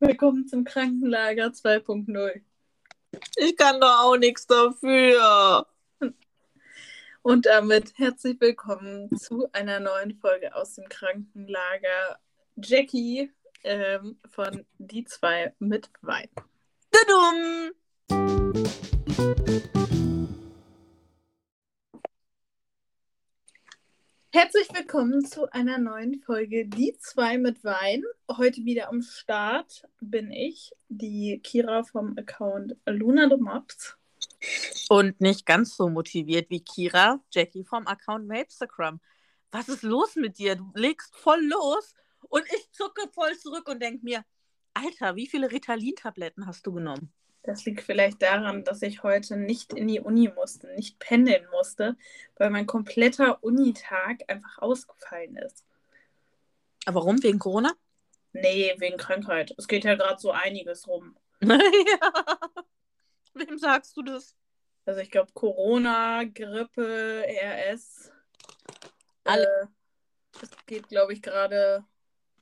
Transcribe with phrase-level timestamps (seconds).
[0.00, 2.40] Willkommen zum Krankenlager 2.0.
[3.36, 5.66] Ich kann doch auch nichts dafür.
[7.22, 12.20] Und damit herzlich willkommen zu einer neuen Folge aus dem Krankenlager.
[12.54, 13.32] Jackie
[13.64, 16.28] ähm, von Die zwei mit Wein.
[16.92, 17.72] Tudum.
[24.30, 28.02] Herzlich willkommen zu einer neuen Folge Die zwei mit Wein.
[28.30, 33.96] Heute wieder am Start bin ich, die Kira vom Account Luna the Mops.
[34.90, 39.00] Und nicht ganz so motiviert wie Kira, Jackie vom Account Mapstagram.
[39.50, 40.56] Was ist los mit dir?
[40.56, 41.94] Du legst voll los
[42.28, 44.26] und ich zucke voll zurück und denke mir,
[44.74, 47.14] Alter, wie viele Ritalin-Tabletten hast du genommen?
[47.42, 51.96] Das liegt vielleicht daran, dass ich heute nicht in die Uni musste, nicht pendeln musste,
[52.36, 55.64] weil mein kompletter Unitag einfach ausgefallen ist.
[56.84, 57.22] Aber warum?
[57.22, 57.72] Wegen Corona?
[58.32, 59.54] Nee, wegen Krankheit.
[59.56, 61.16] Es geht ja gerade so einiges rum.
[61.42, 61.58] ja.
[63.34, 64.34] Wem sagst du das?
[64.84, 68.10] Also ich glaube Corona, Grippe, RS.
[69.24, 69.44] Alle.
[69.44, 69.66] Äh,
[70.42, 71.84] es geht, glaube ich, gerade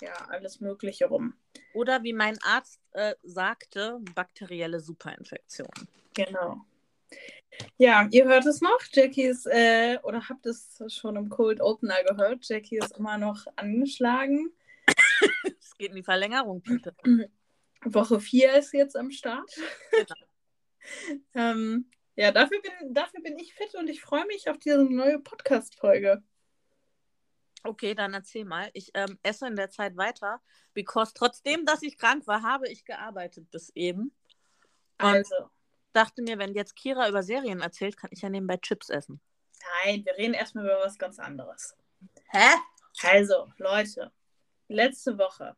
[0.01, 1.35] ja alles Mögliche rum.
[1.75, 5.71] Oder wie mein Arzt äh, sagte, bakterielle Superinfektion.
[6.15, 6.65] Genau.
[7.79, 8.81] Ja, ihr hört es noch.
[8.93, 13.47] Jackie ist, äh, oder habt es schon im Cold Opener gehört, Jackie ist immer noch
[13.57, 14.53] angeschlagen.
[15.59, 16.95] Es geht in die Verlängerung, bitte.
[17.85, 19.51] Woche 4 ist jetzt am Start.
[19.91, 21.21] Genau.
[21.35, 25.19] ähm, ja, dafür bin, dafür bin ich fit und ich freue mich auf diese neue
[25.19, 26.23] Podcast-Folge.
[27.67, 28.71] Okay, dann erzähl mal.
[28.73, 30.41] Ich ähm, esse in der Zeit weiter,
[30.75, 34.13] because trotzdem, dass ich krank war, habe ich gearbeitet bis eben.
[34.99, 35.51] Und Also,
[35.93, 39.21] dachte mir, wenn jetzt Kira über Serien erzählt, kann ich ja nebenbei Chips essen.
[39.85, 41.77] nein, wir reden erstmal über was ganz anderes.
[42.29, 42.55] Hä?
[43.03, 44.13] Also, Leute,
[44.69, 45.57] letzte Woche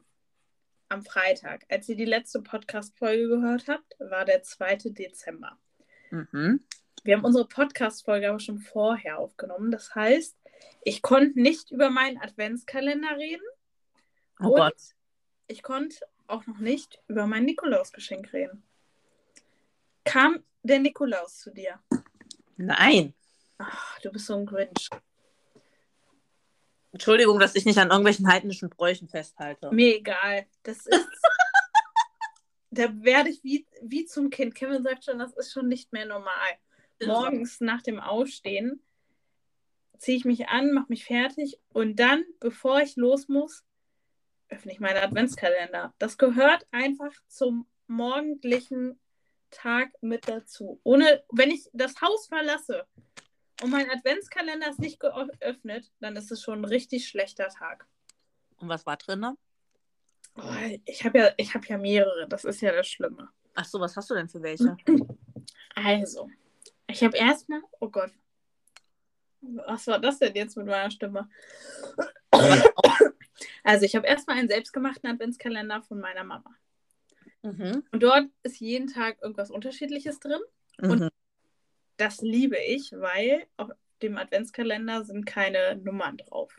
[0.89, 4.77] am Freitag, als ihr die letzte Podcast-Folge gehört habt, war der 2.
[4.91, 5.59] Dezember.
[6.11, 6.65] Mhm.
[7.05, 9.71] Wir haben unsere Podcast-Folge aber schon vorher aufgenommen.
[9.71, 10.38] Das heißt,
[10.83, 13.45] ich konnte nicht über meinen Adventskalender reden
[14.41, 14.77] Oh und Gott.
[15.47, 18.63] ich konnte auch noch nicht über mein Nikolausgeschenk reden.
[20.05, 21.81] Kam der Nikolaus zu dir?
[22.57, 23.15] Nein.
[23.59, 24.89] Ach, du bist so ein Grinch.
[26.93, 29.71] Entschuldigung, dass ich nicht an irgendwelchen heidnischen Bräuchen festhalte.
[29.73, 30.47] Mir egal.
[30.63, 31.07] Das ist.
[32.71, 34.55] da werde ich wie, wie zum Kind.
[34.55, 36.59] Kevin sagt schon, das ist schon nicht mehr normal.
[37.05, 38.83] Morgens nach dem Aufstehen
[39.99, 43.65] ziehe ich mich an, mache mich fertig und dann, bevor ich los muss,
[44.49, 45.95] öffne ich meinen Adventskalender.
[45.99, 48.99] Das gehört einfach zum morgendlichen
[49.51, 50.81] Tag mit dazu.
[50.85, 52.87] Ohne, wenn ich das Haus verlasse
[53.63, 57.87] und mein Adventskalender ist nicht geöffnet, dann ist es schon ein richtig schlechter Tag.
[58.59, 59.27] Und was war drin?
[60.37, 60.43] Oh,
[60.85, 63.29] ich habe ja, ich hab ja mehrere, das ist ja das Schlimme.
[63.55, 64.77] Ach so, was hast du denn für welche?
[65.75, 66.31] Also,
[66.87, 68.13] ich habe erstmal, oh Gott,
[69.67, 71.29] was war das denn jetzt mit meiner Stimme?
[73.65, 76.55] Also, ich habe erstmal einen selbstgemachten Adventskalender von meiner Mama.
[77.43, 77.85] Mhm.
[77.93, 80.41] Und dort ist jeden Tag irgendwas Unterschiedliches drin.
[80.81, 81.09] Und- Mhm.
[81.97, 83.71] Das liebe ich, weil auf
[84.03, 86.57] dem Adventskalender sind keine Nummern drauf.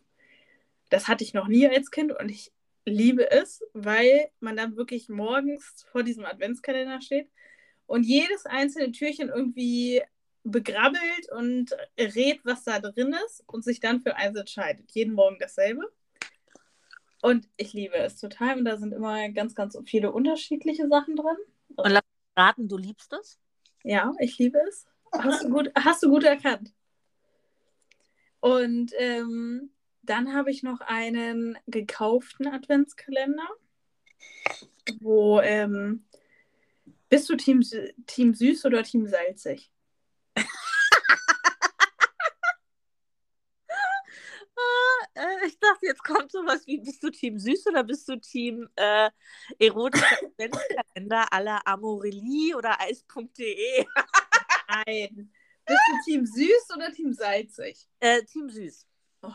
[0.89, 2.51] Das hatte ich noch nie als Kind und ich
[2.85, 7.29] liebe es, weil man dann wirklich morgens vor diesem Adventskalender steht
[7.85, 10.01] und jedes einzelne Türchen irgendwie
[10.43, 14.91] begrabbelt und rät, was da drin ist und sich dann für eins entscheidet.
[14.91, 15.91] Jeden Morgen dasselbe.
[17.21, 18.57] Und ich liebe es total.
[18.57, 21.37] Und da sind immer ganz, ganz viele unterschiedliche Sachen drin.
[21.75, 23.39] Und lass mich raten, du liebst es?
[23.83, 24.85] Ja, ich liebe es.
[25.11, 26.71] Hast du gut, hast du gut erkannt.
[28.39, 29.71] Und ähm,
[30.01, 33.47] dann habe ich noch einen gekauften Adventskalender,
[35.01, 36.05] wo ähm,
[37.09, 37.61] bist du Team,
[38.05, 39.71] Team süß oder Team salzig?
[45.19, 48.69] Äh, ich dachte, jetzt kommt sowas wie, bist du Team Süß oder bist du Team
[48.75, 49.09] äh,
[49.59, 53.85] erotischer Adventskalender à la Amorelie oder Eis.de?
[54.69, 55.31] Nein.
[55.65, 57.87] Bist du Team süß oder Team salzig?
[57.99, 58.87] Äh, Team Süß.
[59.23, 59.31] Oh.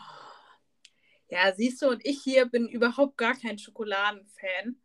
[1.28, 4.76] Ja, siehst du, und ich hier bin überhaupt gar kein Schokoladenfan.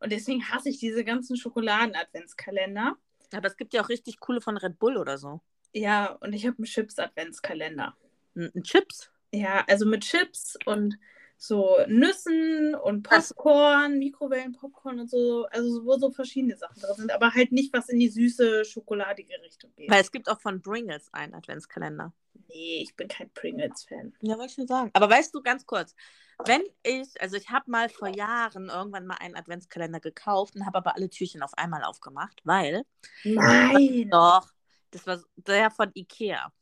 [0.00, 2.96] Und deswegen hasse ich diese ganzen Schokoladen-Adventskalender.
[3.32, 5.40] Aber es gibt ja auch richtig coole von Red Bull oder so.
[5.72, 7.96] Ja, und ich habe einen Chips-Adventskalender.
[8.34, 9.11] N n- Chips.
[9.32, 10.98] Ja, also mit Chips und
[11.38, 15.46] so Nüssen und Popcorn, Mikrowellenpopcorn und so.
[15.50, 19.34] Also wo so verschiedene Sachen drin sind, aber halt nicht was in die süße, schokoladige
[19.42, 19.90] Richtung geht.
[19.90, 22.12] Weil es gibt auch von Pringles einen Adventskalender.
[22.48, 24.14] Nee, ich bin kein Pringles-Fan.
[24.20, 24.90] Ja, wollte ich nur sagen.
[24.92, 25.96] Aber weißt du, ganz kurz,
[26.44, 30.78] wenn ich, also ich habe mal vor Jahren irgendwann mal einen Adventskalender gekauft und habe
[30.78, 32.84] aber alle Türchen auf einmal aufgemacht, weil.
[33.24, 34.10] Nein!
[34.10, 34.52] Doch,
[34.90, 36.52] das war der von Ikea.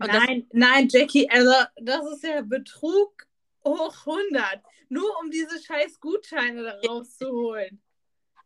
[0.00, 3.26] Und nein, nein, Jackie, also das ist ja Betrug
[3.64, 4.62] hoch 100.
[4.88, 7.80] Nur um diese scheiß Gutscheine da rauszuholen.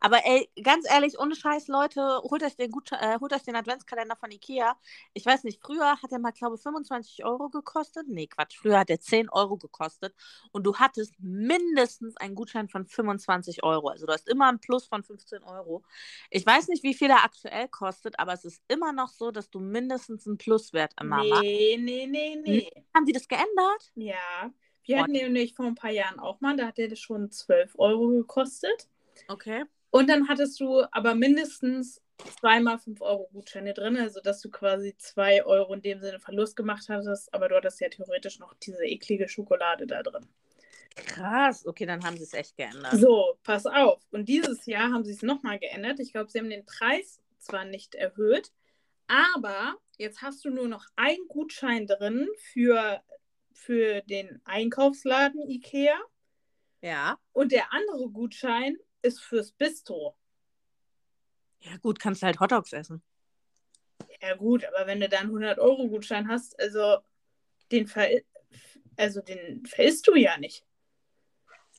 [0.05, 3.57] Aber ey, ganz ehrlich, ohne Scheiß, Leute, holt euch den, Gut äh, holt euch den
[3.57, 4.77] Adventskalender von Ikea.
[5.15, 8.07] Ich weiß nicht, früher hat er mal, glaube ich, 25 Euro gekostet.
[8.07, 10.15] Nee, Quatsch, früher hat er 10 Euro gekostet.
[10.53, 13.89] Und du hattest mindestens einen Gutschein von 25 Euro.
[13.89, 15.83] Also du hast immer einen Plus von 15 Euro.
[16.29, 19.49] Ich weiß nicht, wie viel er aktuell kostet, aber es ist immer noch so, dass
[19.49, 21.43] du mindestens einen Pluswert immer nee, machst.
[21.45, 22.85] Nee, nee, nee, nee.
[22.95, 23.91] Haben sie das geändert?
[23.95, 24.53] Ja.
[24.83, 28.09] Wir hatten nämlich vor ein paar Jahren auch mal, da hat der schon 12 Euro
[28.09, 28.91] gekostet.
[29.29, 29.65] Okay.
[29.95, 32.03] Und dann hattest du aber mindestens
[32.41, 36.57] zweimal 5 Euro Gutscheine drin, also dass du quasi 2 Euro in dem Sinne Verlust
[36.57, 40.27] gemacht hattest, aber du hattest ja theoretisch noch diese eklige Schokolade da drin.
[40.97, 42.97] Krass, okay, dann haben sie es echt geändert.
[42.97, 44.03] So, pass auf.
[44.11, 46.01] Und dieses Jahr haben sie es nochmal geändert.
[46.01, 48.51] Ich glaube, sie haben den Preis zwar nicht erhöht,
[49.07, 53.01] aber jetzt hast du nur noch einen Gutschein drin für,
[53.53, 55.97] für den Einkaufsladen IKEA.
[56.81, 57.17] Ja.
[57.31, 60.17] Und der andere Gutschein ist fürs Bistro.
[61.61, 63.03] Ja, gut, kannst du halt Hotdogs essen.
[64.21, 66.99] Ja, gut, aber wenn du da einen 100-Euro-Gutschein hast, also
[67.71, 68.09] den, ver
[68.97, 70.65] also den verisst du ja nicht.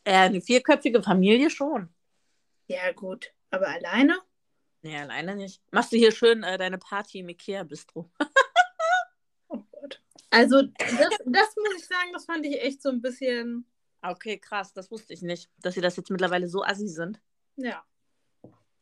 [0.04, 1.90] Äh, eine vierköpfige Familie schon.
[2.68, 4.20] Ja, gut, aber alleine?
[4.82, 5.62] Nee, alleine nicht.
[5.72, 8.12] Machst du hier schön äh, deine Party im Ikea-Bistro.
[9.48, 10.02] oh Gott.
[10.30, 13.66] Also, das, das muss ich sagen, das fand ich echt so ein bisschen
[14.12, 17.20] Okay, krass, das wusste ich nicht, dass sie das jetzt mittlerweile so assi sind.
[17.56, 17.84] Ja.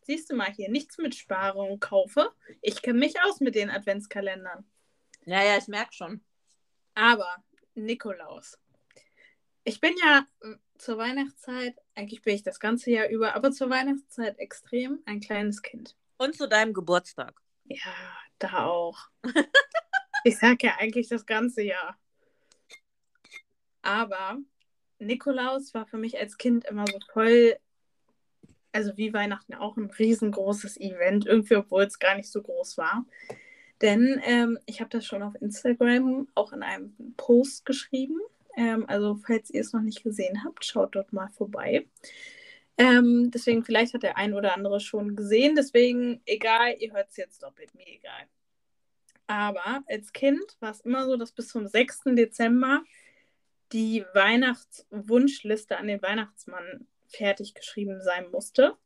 [0.01, 2.31] Siehst du mal hier, nichts mit Sparung kaufe.
[2.61, 4.65] Ich kenne mich aus mit den Adventskalendern.
[5.25, 6.23] Ja, ja, ich merke schon.
[6.93, 7.43] Aber,
[7.73, 8.59] Nikolaus.
[9.63, 13.69] Ich bin ja äh, zur Weihnachtszeit, eigentlich bin ich das ganze Jahr über, aber zur
[13.69, 15.95] Weihnachtszeit extrem ein kleines Kind.
[16.17, 17.39] Und zu deinem Geburtstag.
[17.63, 19.07] Ja, da auch.
[20.25, 21.97] ich sag ja eigentlich das ganze Jahr.
[23.81, 24.37] Aber
[25.05, 27.57] Nikolaus war für mich als Kind immer so toll.
[28.71, 33.05] Also wie Weihnachten auch ein riesengroßes Event, irgendwie, obwohl es gar nicht so groß war.
[33.81, 38.19] Denn ähm, ich habe das schon auf Instagram auch in einem Post geschrieben.
[38.55, 41.85] Ähm, also falls ihr es noch nicht gesehen habt, schaut dort mal vorbei.
[42.77, 45.55] Ähm, deswegen, vielleicht hat der ein oder andere schon gesehen.
[45.55, 48.27] Deswegen, egal, ihr hört es jetzt doppelt, mir egal.
[49.27, 52.01] Aber als Kind war es immer so, dass bis zum 6.
[52.15, 52.83] Dezember
[53.73, 58.77] die Weihnachtswunschliste an den Weihnachtsmann fertig geschrieben sein musste.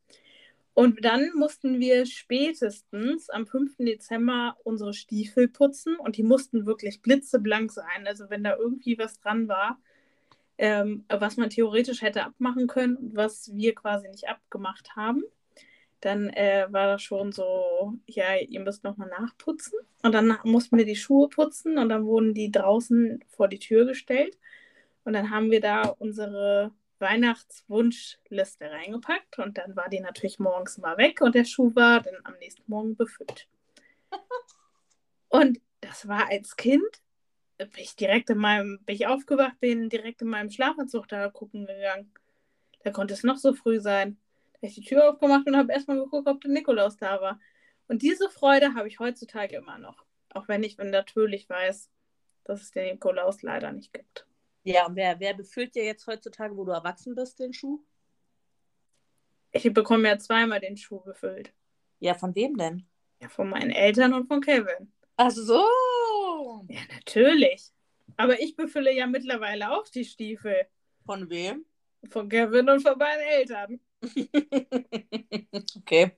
[0.74, 3.78] Und dann mussten wir spätestens am 5.
[3.78, 8.06] Dezember unsere Stiefel putzen und die mussten wirklich blitzeblank sein.
[8.06, 9.80] Also wenn da irgendwie was dran war,
[10.56, 15.24] ähm, was man theoretisch hätte abmachen können, was wir quasi nicht abgemacht haben,
[16.00, 19.78] dann äh, war das schon so, ja, ihr müsst nochmal nachputzen.
[20.02, 23.84] Und dann mussten wir die Schuhe putzen und dann wurden die draußen vor die Tür
[23.84, 24.38] gestellt.
[25.08, 30.98] Und dann haben wir da unsere Weihnachtswunschliste reingepackt und dann war die natürlich morgens mal
[30.98, 33.48] weg und der Schuh war dann am nächsten Morgen befüllt.
[35.30, 36.84] Und das war als Kind,
[37.56, 41.64] bin ich direkt in meinem, bin ich aufgewacht, bin direkt in meinem Schlafanzug da gucken
[41.64, 42.12] gegangen.
[42.84, 44.18] Da konnte es noch so früh sein.
[44.52, 47.40] Da habe ich die Tür aufgemacht und habe erstmal geguckt, ob der Nikolaus da war.
[47.86, 50.04] Und diese Freude habe ich heutzutage immer noch.
[50.34, 51.88] Auch wenn ich natürlich weiß,
[52.44, 54.27] dass es den Nikolaus leider nicht gibt.
[54.68, 57.82] Ja, und wer, wer befüllt dir jetzt heutzutage, wo du erwachsen bist, den Schuh?
[59.50, 61.54] Ich bekomme ja zweimal den Schuh befüllt.
[62.00, 62.86] Ja, von wem denn?
[63.18, 64.92] Ja, von meinen Eltern und von Kevin.
[65.16, 65.64] Ach so.
[66.68, 67.70] Ja, natürlich.
[68.18, 70.66] Aber ich befülle ja mittlerweile auch die Stiefel.
[71.06, 71.64] Von wem?
[72.10, 73.80] Von Kevin und von meinen Eltern.
[75.78, 76.10] okay.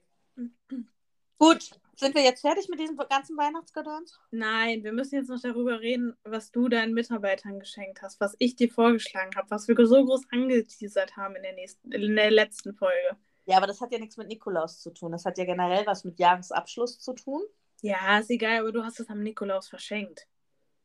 [1.39, 4.19] Gut, sind wir jetzt fertig mit diesem ganzen Weihnachtsgedöns?
[4.31, 8.57] Nein, wir müssen jetzt noch darüber reden, was du deinen Mitarbeitern geschenkt hast, was ich
[8.57, 12.75] dir vorgeschlagen habe, was wir so groß angeteasert haben in der, nächsten, in der letzten
[12.75, 13.17] Folge.
[13.47, 15.13] Ja, aber das hat ja nichts mit Nikolaus zu tun.
[15.13, 17.43] Das hat ja generell was mit Jahresabschluss zu tun.
[17.83, 20.27] Ja, ist egal, aber du hast es am Nikolaus verschenkt.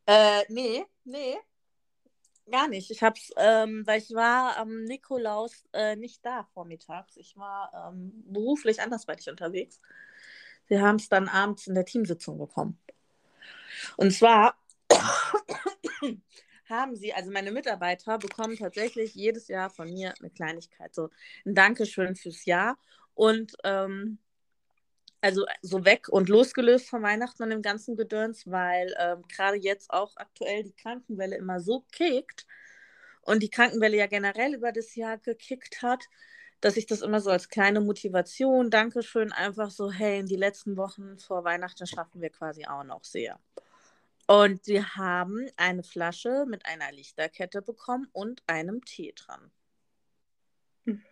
[0.06, 1.38] Äh, nee, nee.
[2.50, 2.92] Gar nicht.
[2.92, 7.18] Ich hab's, ähm, weil ich war am Nikolaus äh, nicht da vormittags.
[7.18, 9.82] Ich war ähm, beruflich andersweitig unterwegs.
[10.68, 12.80] Wir haben es dann abends in der Teamsitzung bekommen.
[13.98, 14.58] Und zwar
[16.70, 21.10] haben sie, also meine Mitarbeiter bekommen tatsächlich jedes Jahr von mir eine Kleinigkeit, so
[21.46, 22.78] ein Dankeschön fürs Jahr.
[23.14, 24.18] Und ähm,
[25.22, 29.90] also so weg und losgelöst von Weihnachten und dem ganzen Gedöns, weil ähm, gerade jetzt
[29.90, 32.46] auch aktuell die Krankenwelle immer so kickt
[33.22, 36.06] und die Krankenwelle ja generell über das Jahr gekickt hat,
[36.62, 40.78] dass ich das immer so als kleine Motivation, Dankeschön, einfach so, hey, in die letzten
[40.78, 43.40] Wochen vor Weihnachten schaffen wir quasi auch noch sehr.
[44.28, 49.52] Und wir haben eine Flasche mit einer Lichterkette bekommen und einem Tee dran.
[50.86, 51.04] Mhm.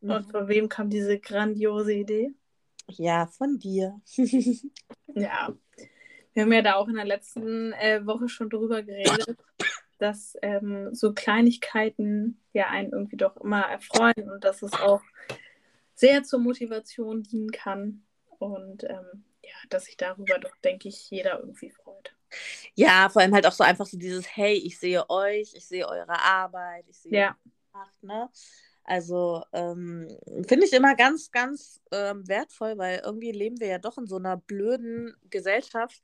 [0.00, 2.34] Und von wem kam diese grandiose Idee?
[2.88, 4.00] Ja, von dir.
[5.14, 5.54] ja.
[6.34, 9.36] Wir haben ja da auch in der letzten äh, Woche schon drüber geredet,
[10.02, 15.02] dass ähm, so Kleinigkeiten ja einen irgendwie doch immer erfreuen und dass es auch
[15.94, 18.02] sehr zur Motivation dienen kann.
[18.38, 22.14] Und ähm, ja, dass sich darüber doch, denke ich, jeder irgendwie freut.
[22.74, 25.86] Ja, vor allem halt auch so einfach so dieses, hey, ich sehe euch, ich sehe
[25.86, 27.36] eure Arbeit, ich sehe, ja.
[27.72, 28.28] macht, ne?
[28.84, 30.08] Also ähm,
[30.48, 34.16] finde ich immer ganz, ganz ähm, wertvoll, weil irgendwie leben wir ja doch in so
[34.16, 36.02] einer blöden Gesellschaft,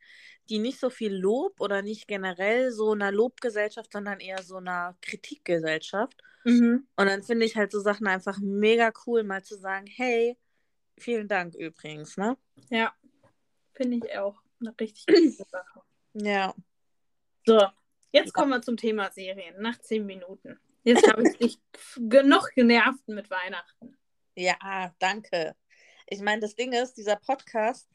[0.49, 4.97] die nicht so viel Lob oder nicht generell so einer Lobgesellschaft, sondern eher so einer
[5.01, 6.23] Kritikgesellschaft.
[6.45, 6.87] Mhm.
[6.97, 10.39] Und dann finde ich halt so Sachen einfach mega cool, mal zu sagen, hey,
[10.97, 12.37] vielen Dank übrigens, ne?
[12.71, 12.93] Ja,
[13.75, 15.83] finde ich auch eine richtig gute Sache.
[16.15, 16.55] Ja.
[17.45, 17.67] So,
[18.13, 20.59] jetzt kommen wir zum Thema Serien nach zehn Minuten.
[20.89, 21.59] Jetzt habe ich dich
[21.97, 23.99] genug genervt mit Weihnachten.
[24.35, 25.55] Ja, danke.
[26.07, 27.87] Ich meine, das Ding ist, dieser Podcast,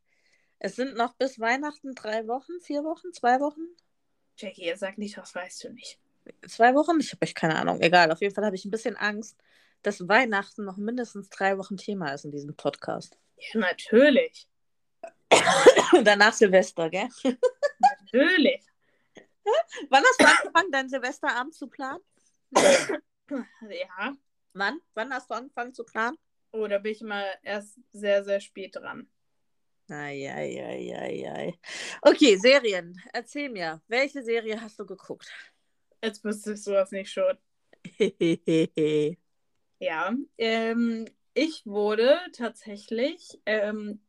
[0.59, 3.61] es sind noch bis Weihnachten drei Wochen, vier Wochen, zwei Wochen?
[4.37, 5.97] Jackie, jetzt sag nicht, das weißt du nicht.
[6.47, 6.99] Zwei Wochen?
[6.99, 7.81] Ich habe euch keine Ahnung.
[7.81, 9.41] Egal, auf jeden Fall habe ich ein bisschen Angst,
[9.81, 13.17] dass Weihnachten noch mindestens drei Wochen Thema ist in diesem Podcast.
[13.37, 14.47] Ja, natürlich.
[16.03, 17.09] Danach Silvester, gell?
[17.79, 18.63] Natürlich.
[19.89, 22.03] Wann hast du angefangen, deinen Silvesterabend zu planen?
[23.29, 24.15] Ja.
[24.53, 24.79] Wann?
[24.93, 26.17] Wann hast du angefangen zu planen?
[26.51, 29.09] Oh, da bin ich mal erst sehr, sehr spät dran.
[29.89, 31.57] Eieieiei.
[32.01, 33.01] Okay, Serien.
[33.11, 35.31] Erzähl mir, welche Serie hast du geguckt?
[36.03, 37.37] Jetzt wüsstest du das nicht schon.
[39.79, 43.99] ja, ähm, ich wurde tatsächlich ähm,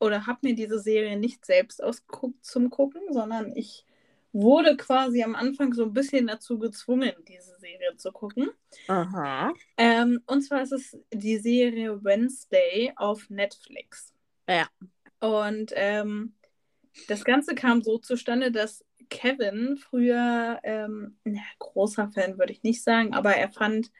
[0.00, 3.86] oder habe mir diese Serie nicht selbst ausgeguckt zum Gucken, sondern ich
[4.34, 8.50] wurde quasi am Anfang so ein bisschen dazu gezwungen, diese Serie zu gucken.
[8.88, 9.54] Aha.
[9.78, 14.12] Ähm, und zwar ist es die Serie Wednesday auf Netflix.
[14.48, 14.66] Ja.
[15.20, 16.34] Und ähm,
[17.08, 22.82] das Ganze kam so zustande, dass Kevin früher, ähm, na, großer Fan würde ich nicht
[22.82, 23.92] sagen, aber er fand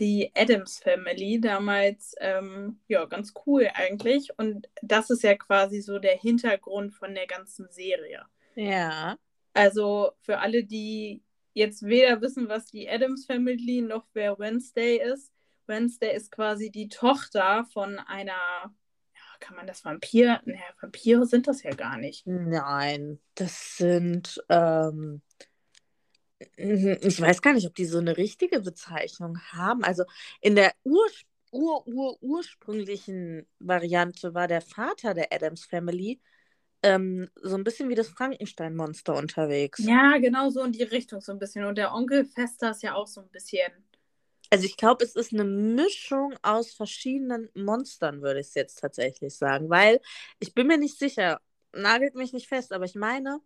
[0.00, 4.30] die Adams Family damals ähm, ja ganz cool eigentlich.
[4.36, 8.24] Und das ist ja quasi so der Hintergrund von der ganzen Serie.
[8.54, 9.16] Ja.
[9.58, 11.22] Also für alle, die
[11.52, 15.32] jetzt weder wissen, was die Adams Family noch wer Wednesday ist.
[15.66, 20.40] Wednesday ist quasi die Tochter von einer, ja, kann man das Vampir?
[20.44, 22.26] Naja, Vampire sind das ja gar nicht.
[22.26, 25.22] Nein, das sind, ähm,
[26.56, 29.82] ich weiß gar nicht, ob die so eine richtige Bezeichnung haben.
[29.82, 30.04] Also
[30.40, 31.06] in der Ur
[31.50, 36.20] Ur -Ur ursprünglichen Variante war der Vater der Adams Family
[36.82, 39.80] ähm, so ein bisschen wie das Frankenstein-Monster unterwegs.
[39.80, 41.64] Ja, genau so in die Richtung so ein bisschen.
[41.64, 43.72] Und der Onkel Fester ist ja auch so ein bisschen.
[44.50, 49.34] Also ich glaube, es ist eine Mischung aus verschiedenen Monstern, würde ich es jetzt tatsächlich
[49.36, 49.68] sagen.
[49.68, 50.00] Weil
[50.38, 51.40] ich bin mir nicht sicher,
[51.72, 53.40] nagelt mich nicht fest, aber ich meine,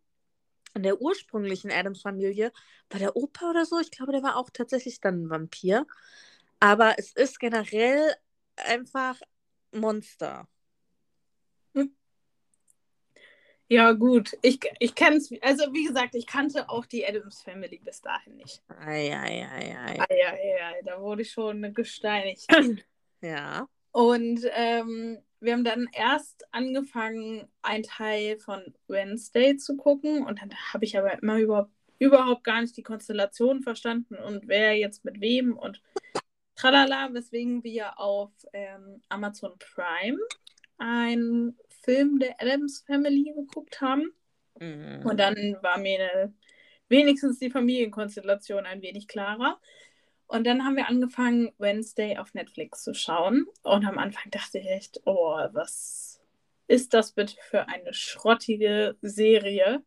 [0.74, 2.52] in der ursprünglichen Adams-Familie
[2.90, 5.86] war der Opa oder so, ich glaube, der war auch tatsächlich dann ein Vampir.
[6.60, 8.14] Aber es ist generell
[8.56, 9.20] einfach
[9.72, 10.46] Monster.
[13.72, 14.36] Ja, gut.
[14.42, 18.36] Ich, ich kenne es, also wie gesagt, ich kannte auch die Adams Family bis dahin
[18.36, 18.62] nicht.
[18.68, 19.48] Eieiei.
[19.50, 22.46] Ei, ei, ei, ei, da wurde ich schon gesteinigt.
[23.22, 23.66] ja.
[23.92, 30.26] Und ähm, wir haben dann erst angefangen, einen Teil von Wednesday zu gucken.
[30.26, 34.76] Und dann habe ich aber immer über, überhaupt gar nicht die Konstellation verstanden und wer
[34.76, 35.80] jetzt mit wem und
[36.56, 40.18] tralala, weswegen wir auf ähm, Amazon Prime
[40.76, 44.12] ein Film der Adams Family geguckt haben.
[44.58, 45.04] Mhm.
[45.04, 46.34] Und dann war mir eine,
[46.88, 49.60] wenigstens die Familienkonstellation ein wenig klarer.
[50.26, 53.46] Und dann haben wir angefangen, Wednesday auf Netflix zu schauen.
[53.62, 56.20] Und am Anfang dachte ich echt, oh, was
[56.68, 59.82] ist das bitte für eine schrottige Serie?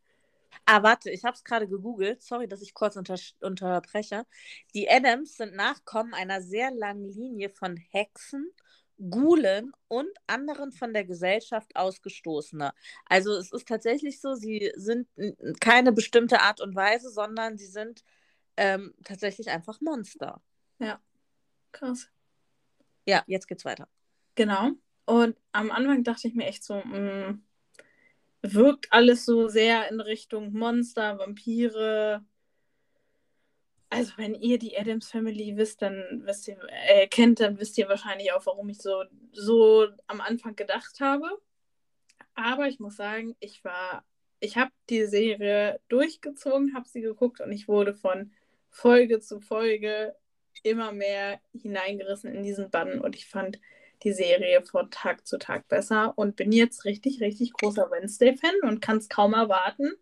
[0.66, 2.22] Ah, warte, ich habe es gerade gegoogelt.
[2.22, 4.26] Sorry, dass ich kurz unter unterbreche.
[4.74, 8.52] Die Adams sind Nachkommen einer sehr langen Linie von Hexen
[8.98, 12.74] Gulen und anderen von der Gesellschaft Ausgestoßene.
[13.06, 15.08] Also es ist tatsächlich so, sie sind
[15.60, 18.04] keine bestimmte Art und Weise, sondern sie sind
[18.58, 20.42] ähm, tatsächlich einfach Monster.
[20.80, 21.00] Ja,
[21.72, 22.10] krass.
[23.06, 23.88] Ja, jetzt geht's weiter.
[24.36, 24.72] Genau.
[25.06, 27.44] Und am Anfang dachte ich mir echt so, mh, mm,
[28.42, 32.24] wirkt alles so sehr in Richtung Monster, Vampire.
[33.96, 37.88] Also wenn ihr die Adams Family wisst, dann wisst ihr, äh, kennt, dann wisst ihr
[37.88, 41.30] wahrscheinlich auch, warum ich so, so am Anfang gedacht habe.
[42.34, 44.04] Aber ich muss sagen, ich war,
[44.42, 48.34] ich habe die Serie durchgezogen, habe sie geguckt und ich wurde von
[48.70, 50.14] Folge zu Folge
[50.62, 53.62] immer mehr hineingerissen in diesen Bann und ich fand
[54.04, 58.82] die Serie von Tag zu Tag besser und bin jetzt richtig, richtig großer Wednesday-Fan und
[58.82, 59.94] kann es kaum erwarten,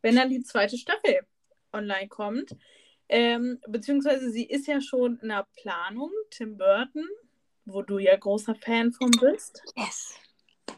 [0.00, 1.26] wenn dann die zweite Staffel
[1.72, 2.54] online kommt.
[3.14, 7.06] Ähm, beziehungsweise sie ist ja schon in der Planung, Tim Burton,
[7.66, 9.62] wo du ja großer Fan von bist.
[9.76, 10.14] Yes.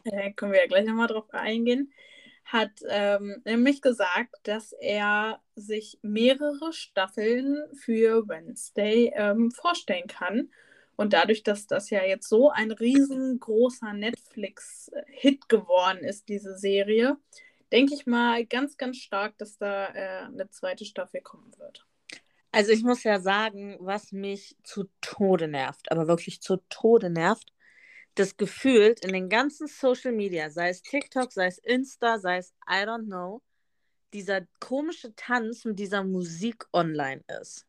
[0.03, 1.93] Äh, können wir ja gleich nochmal drauf eingehen
[2.45, 10.51] hat ähm, nämlich gesagt, dass er sich mehrere Staffeln für Wednesday ähm, vorstellen kann.
[10.95, 17.17] Und dadurch, dass das ja jetzt so ein riesengroßer Netflix-Hit geworden ist, diese Serie,
[17.71, 21.85] denke ich mal ganz, ganz stark, dass da äh, eine zweite Staffel kommen wird.
[22.55, 27.51] Also ich muss ja sagen, was mich zu Tode nervt, aber wirklich zu Tode nervt,
[28.13, 32.53] das gefühlt in den ganzen Social Media, sei es TikTok, sei es Insta, sei es
[32.65, 33.41] I don't know,
[34.13, 37.67] dieser komische Tanz mit dieser Musik online ist.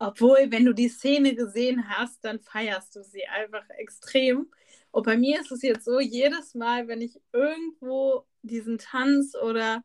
[0.00, 4.50] Obwohl, wenn du die Szene gesehen hast, dann feierst du sie einfach extrem.
[4.90, 9.84] Und bei mir ist es jetzt so, jedes Mal, wenn ich irgendwo diesen Tanz oder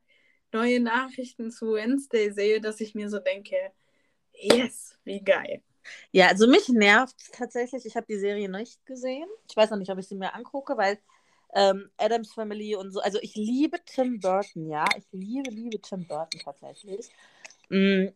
[0.52, 3.56] neue Nachrichten zu Wednesday sehe, dass ich mir so denke,
[4.34, 5.62] yes, wie geil.
[6.12, 9.28] Ja, also mich nervt tatsächlich, ich habe die Serie nicht gesehen.
[9.50, 10.98] Ich weiß noch nicht, ob ich sie mir angucke, weil
[11.54, 14.86] ähm, Adams Family und so, also ich liebe Tim Burton, ja.
[14.98, 17.10] Ich liebe, liebe Tim Burton tatsächlich.
[17.70, 18.08] Mm,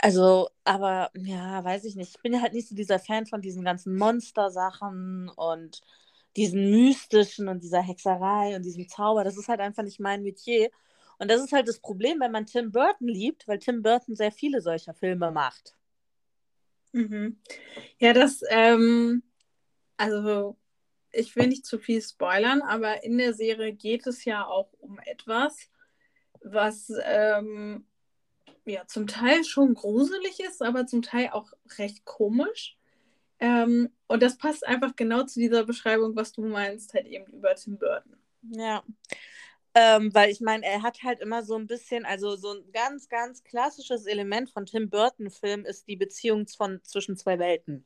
[0.00, 2.16] also, aber ja, weiß ich nicht.
[2.16, 5.80] Ich bin halt nicht so dieser Fan von diesen ganzen Monster-Sachen und
[6.36, 9.24] diesen mystischen und dieser Hexerei und diesem Zauber.
[9.24, 10.70] Das ist halt einfach nicht mein Metier.
[11.18, 14.32] Und das ist halt das Problem, wenn man Tim Burton liebt, weil Tim Burton sehr
[14.32, 15.74] viele solcher Filme macht.
[16.92, 17.38] Mhm.
[17.98, 19.22] Ja, das, ähm,
[19.96, 20.56] also
[21.12, 24.98] ich will nicht zu viel spoilern, aber in der Serie geht es ja auch um
[25.00, 25.70] etwas,
[26.42, 27.86] was ähm,
[28.64, 32.76] ja zum Teil schon gruselig ist, aber zum Teil auch recht komisch.
[33.38, 37.54] Ähm, und das passt einfach genau zu dieser Beschreibung, was du meinst, halt eben über
[37.54, 38.16] Tim Burton.
[38.42, 38.82] Ja.
[39.78, 43.10] Ähm, weil ich meine, er hat halt immer so ein bisschen, also so ein ganz,
[43.10, 47.84] ganz klassisches Element von Tim Burton-Filmen ist die Beziehung von, zwischen zwei Welten.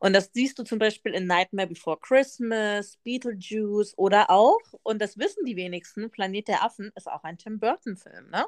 [0.00, 5.18] Und das siehst du zum Beispiel in Nightmare Before Christmas, Beetlejuice oder auch, und das
[5.18, 8.44] wissen die wenigsten, Planet der Affen ist auch ein Tim Burton-Film, ne?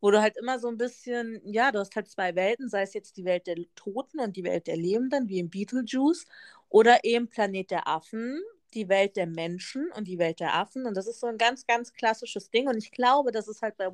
[0.00, 2.94] Wo du halt immer so ein bisschen, ja, du hast halt zwei Welten, sei es
[2.94, 6.24] jetzt die Welt der Toten und die Welt der Lebenden, wie im Beetlejuice,
[6.70, 8.40] oder eben Planet der Affen,
[8.74, 10.86] die Welt der Menschen und die Welt der Affen.
[10.86, 12.68] Und das ist so ein ganz, ganz klassisches Ding.
[12.68, 13.88] Und ich glaube, dass es halt bei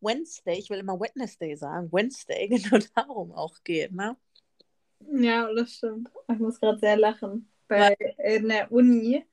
[0.00, 4.16] Wednesday, ich will immer Wednesday sagen, Wednesday genau darum auch geht, ne?
[5.00, 6.10] Ja, das stimmt.
[6.30, 7.48] Ich muss gerade sehr lachen.
[7.68, 9.24] Bei in der Uni,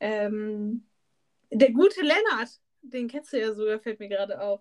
[0.00, 0.86] ähm,
[1.50, 4.60] der gute Lennart, den kennst du ja sogar, fällt mir gerade auf.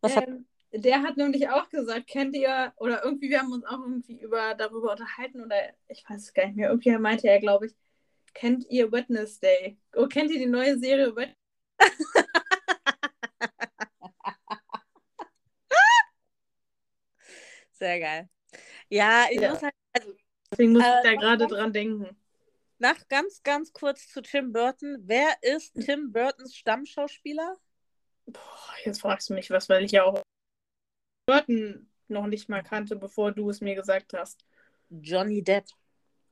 [0.00, 0.28] Was hat...
[0.28, 4.18] Ähm, der hat nämlich auch gesagt, kennt ihr, oder irgendwie, wir haben uns auch irgendwie
[4.18, 5.56] über, darüber unterhalten, oder
[5.88, 7.74] ich weiß es gar nicht mehr, irgendwie meinte er, glaube ich,
[8.34, 9.78] Kennt ihr Wednesday?
[9.94, 11.36] Oh, kennt ihr die neue Serie Wednesday?
[17.72, 18.28] Sehr geil.
[18.88, 19.50] Ja, ich ja.
[19.50, 19.74] muss halt.
[19.92, 20.14] Also,
[20.50, 22.16] Deswegen muss äh, ich da gerade dran denken.
[22.78, 24.98] Nach ganz, ganz kurz zu Tim Burton.
[25.02, 27.56] Wer ist Tim Burtons Stammschauspieler?
[28.26, 30.22] Boah, jetzt fragst du mich was, weil ich ja auch
[31.26, 34.44] Burton noch nicht mal kannte, bevor du es mir gesagt hast.
[34.90, 35.66] Johnny Depp.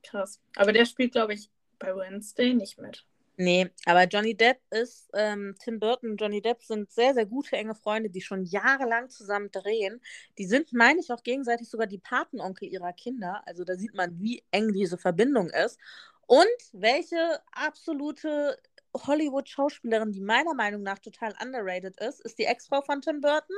[0.03, 0.39] Krass.
[0.55, 1.49] Aber der spielt, glaube ich,
[1.81, 3.05] bei Wednesday nicht mit.
[3.37, 7.55] Nee, aber Johnny Depp ist, ähm, Tim Burton und Johnny Depp sind sehr, sehr gute,
[7.55, 9.99] enge Freunde, die schon jahrelang zusammen drehen.
[10.37, 13.41] Die sind, meine ich, auch gegenseitig sogar die Patenonkel ihrer Kinder.
[13.47, 15.79] Also da sieht man, wie eng diese Verbindung ist.
[16.27, 18.59] Und welche absolute
[18.95, 23.55] Hollywood-Schauspielerin, die meiner Meinung nach total underrated ist, ist die Ex-Frau von Tim Burton?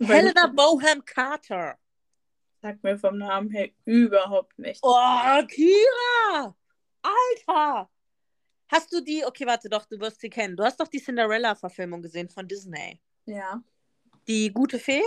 [0.00, 1.76] Helena Bohem Carter.
[2.60, 4.80] Sagt mir vom Namen her überhaupt nicht.
[4.82, 6.56] Oh, Kira!
[7.02, 7.88] Alter!
[8.68, 10.56] Hast du die, okay, warte doch, du wirst sie kennen.
[10.56, 13.00] Du hast doch die Cinderella-Verfilmung gesehen von Disney.
[13.24, 13.62] Ja.
[14.26, 15.04] Die gute Fee?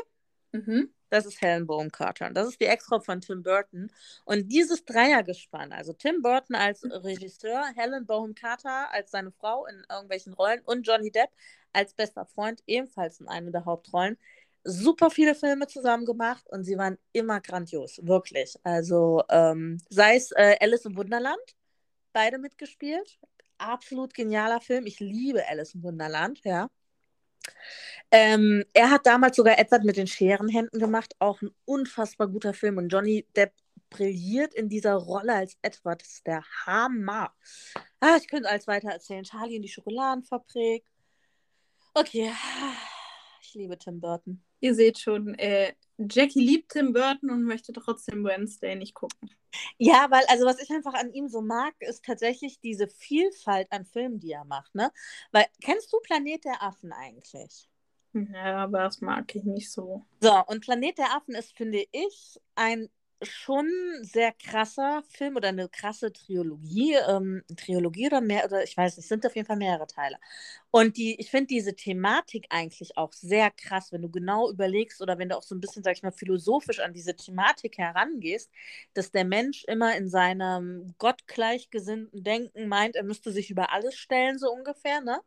[0.51, 0.93] Mhm.
[1.11, 2.29] Das ist Helen Bonham Carter.
[2.29, 3.91] Das ist die Ex-Frau von Tim Burton.
[4.23, 9.83] Und dieses Dreiergespann, also Tim Burton als Regisseur, Helen Bonham Carter als seine Frau in
[9.89, 11.29] irgendwelchen Rollen und Johnny Depp
[11.73, 14.17] als bester Freund ebenfalls in einer der Hauptrollen,
[14.63, 18.55] super viele Filme zusammen gemacht und sie waren immer grandios, wirklich.
[18.63, 21.55] Also ähm, sei es äh, Alice im Wunderland,
[22.13, 23.19] beide mitgespielt.
[23.57, 24.85] Absolut genialer Film.
[24.85, 26.69] Ich liebe Alice im Wunderland, ja.
[28.11, 32.77] Ähm, er hat damals sogar Edward mit den Scherenhänden gemacht, auch ein unfassbar guter Film.
[32.77, 33.53] Und Johnny Depp
[33.89, 36.01] brilliert in dieser Rolle als Edward.
[36.01, 37.33] Das ist der Hammer.
[37.99, 39.23] Ah, ich könnte alles weiter erzählen.
[39.23, 40.85] Charlie in die Schokoladenfabrik.
[41.93, 42.31] Okay,
[43.51, 44.41] ich liebe Tim Burton.
[44.59, 49.29] Ihr seht schon, äh, Jackie liebt Tim Burton und möchte trotzdem Wednesday nicht gucken.
[49.77, 53.85] Ja, weil, also was ich einfach an ihm so mag, ist tatsächlich diese Vielfalt an
[53.85, 54.91] Filmen, die er macht, ne?
[55.31, 57.67] Weil, kennst du Planet der Affen eigentlich?
[58.13, 60.05] Ja, aber das mag ich nicht so.
[60.21, 62.89] So, und Planet der Affen ist, finde ich, ein
[63.23, 63.69] schon
[64.01, 69.07] sehr krasser Film oder eine krasse Trilogie, ähm, Trilogie oder mehr, oder ich weiß nicht,
[69.07, 70.17] sind auf jeden Fall mehrere Teile.
[70.71, 75.17] Und die, ich finde diese Thematik eigentlich auch sehr krass, wenn du genau überlegst oder
[75.19, 78.49] wenn du auch so ein bisschen, sag ich mal, philosophisch an diese Thematik herangehst,
[78.93, 84.39] dass der Mensch immer in seinem gottgleichgesinnten Denken meint, er müsste sich über alles stellen,
[84.39, 85.19] so ungefähr, ne?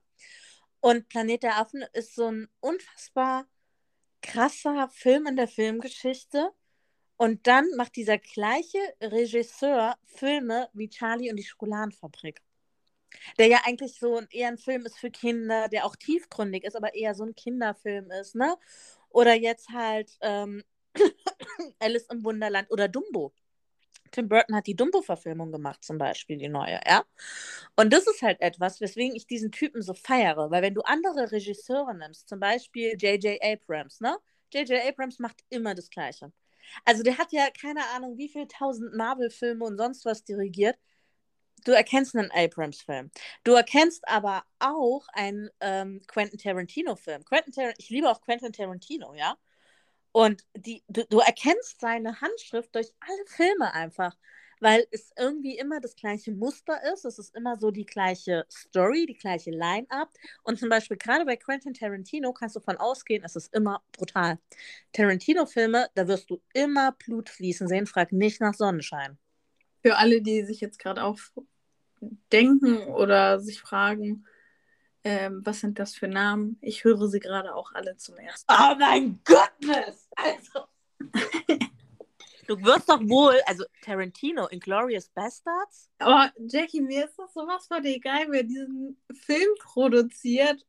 [0.80, 3.46] Und Planet der Affen ist so ein unfassbar
[4.22, 6.50] krasser Film in der Filmgeschichte
[7.16, 12.40] und dann macht dieser gleiche Regisseur Filme wie Charlie und die Schokoladenfabrik.
[13.38, 16.94] Der ja eigentlich so eher ein Film ist für Kinder, der auch tiefgründig ist, aber
[16.94, 18.56] eher so ein Kinderfilm ist, ne?
[19.10, 20.64] Oder jetzt halt ähm,
[21.78, 23.32] Alice im Wunderland oder Dumbo.
[24.10, 27.04] Tim Burton hat die Dumbo-Verfilmung gemacht, zum Beispiel, die neue, ja.
[27.76, 31.32] Und das ist halt etwas, weswegen ich diesen Typen so feiere, weil wenn du andere
[31.32, 33.42] Regisseure nimmst, zum Beispiel J.J.
[33.42, 34.16] Abrams, ne?
[34.52, 34.84] J.J.
[34.86, 36.32] Abrams macht immer das Gleiche.
[36.84, 40.76] Also der hat ja keine Ahnung, wie viele tausend Marvel-Filme und sonst was dirigiert.
[41.64, 43.10] Du erkennst einen Abrams-Film.
[43.42, 47.24] Du erkennst aber auch einen ähm, Quentin Tarantino-Film.
[47.24, 49.36] Quentin Tar ich liebe auch Quentin Tarantino, ja.
[50.12, 54.16] Und die, du, du erkennst seine Handschrift durch alle Filme einfach
[54.60, 57.04] weil es irgendwie immer das gleiche Muster ist.
[57.04, 60.10] Es ist immer so die gleiche Story, die gleiche Line-up.
[60.42, 64.38] Und zum Beispiel gerade bei Quentin Tarantino kannst du davon ausgehen, es ist immer brutal.
[64.92, 69.18] Tarantino-Filme, da wirst du immer Blut fließen sehen, frag nicht nach Sonnenschein.
[69.82, 71.18] Für alle, die sich jetzt gerade auch
[72.32, 74.26] denken oder sich fragen,
[75.04, 76.56] ähm, was sind das für Namen?
[76.62, 78.72] Ich höre sie gerade auch alle zum ersten Mal.
[78.72, 80.08] Oh mein Goodness!
[80.16, 80.66] Also.
[82.46, 85.90] Du wirst doch wohl, also Tarantino, Inglorious Bastards?
[86.04, 90.66] Oh, Jackie, mir ist das sowas von egal, wer diesen Film produziert.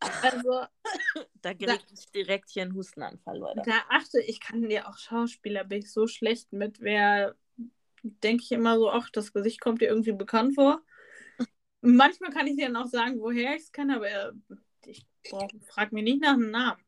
[0.00, 0.64] Also.
[1.42, 3.62] da gerät ich direkt hier einen Hustenanfall, Leute.
[3.64, 7.36] Da achte ich, kann dir auch Schauspieler, bin ich so schlecht mit, wer
[8.02, 10.82] denke ich immer so, ach, das Gesicht kommt dir irgendwie bekannt vor.
[11.82, 14.32] Manchmal kann ich dir dann auch sagen, woher ich es kann, aber
[14.84, 15.06] ich
[15.68, 16.82] frage mich nicht nach dem Namen.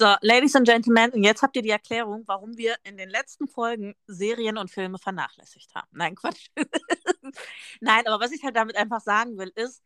[0.00, 3.46] So, Ladies and Gentlemen, und jetzt habt ihr die Erklärung, warum wir in den letzten
[3.46, 5.88] Folgen Serien und Filme vernachlässigt haben.
[5.90, 6.48] Nein, Quatsch.
[7.82, 9.82] Nein, aber was ich halt damit einfach sagen will, ist,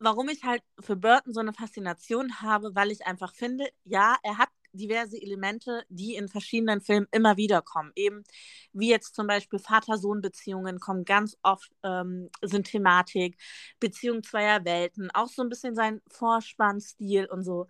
[0.00, 4.38] warum ich halt für Burton so eine Faszination habe, weil ich einfach finde, ja, er
[4.38, 7.92] hat diverse Elemente, die in verschiedenen Filmen immer wieder kommen.
[7.94, 8.24] Eben
[8.72, 13.38] wie jetzt zum Beispiel Vater-Sohn-Beziehungen kommen ganz oft, ähm, sind Thematik,
[13.78, 17.68] Beziehung zweier Welten, auch so ein bisschen sein Vorspannstil und so.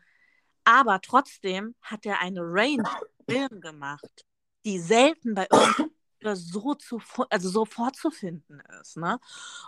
[0.68, 2.84] Aber trotzdem hat er eine Range
[3.26, 4.26] Film gemacht,
[4.66, 7.00] die selten bei irgendwas so, zu,
[7.30, 8.98] also so vorzufinden ist.
[8.98, 9.18] Ne?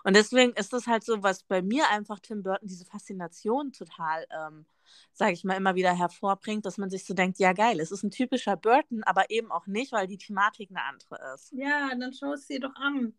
[0.04, 4.26] Und deswegen ist das halt so, was bei mir einfach Tim Burton diese Faszination total,
[4.30, 4.66] ähm,
[5.14, 8.02] sage ich mal, immer wieder hervorbringt, dass man sich so denkt, ja geil, es ist
[8.02, 11.50] ein typischer Burton, aber eben auch nicht, weil die Thematik eine andere ist.
[11.52, 13.14] Ja, dann schau es dir doch an.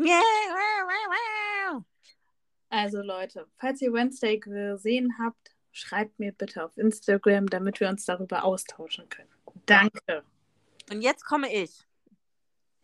[0.00, 0.20] Yeah.
[2.68, 8.04] Also Leute, falls ihr Wednesday gesehen habt, schreibt mir bitte auf Instagram, damit wir uns
[8.04, 9.30] darüber austauschen können.
[9.66, 10.22] Danke.
[10.90, 11.86] Und jetzt komme ich.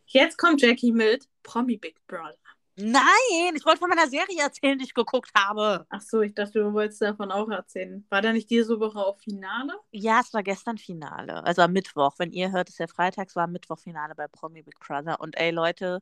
[0.07, 2.35] Jetzt kommt Jackie mit Promi Big Brother.
[2.81, 5.85] Nein, ich wollte von meiner Serie erzählen, die ich geguckt habe.
[5.91, 8.07] Ach so, ich dachte, du wolltest davon auch erzählen.
[8.09, 9.73] War da nicht diese Woche auch Finale?
[9.91, 11.43] Ja, es war gestern Finale.
[11.45, 12.15] Also am Mittwoch.
[12.19, 15.21] Wenn ihr hört, ist ja freitags, war Mittwoch Finale bei Promi Big Brother.
[15.21, 16.01] Und ey, Leute,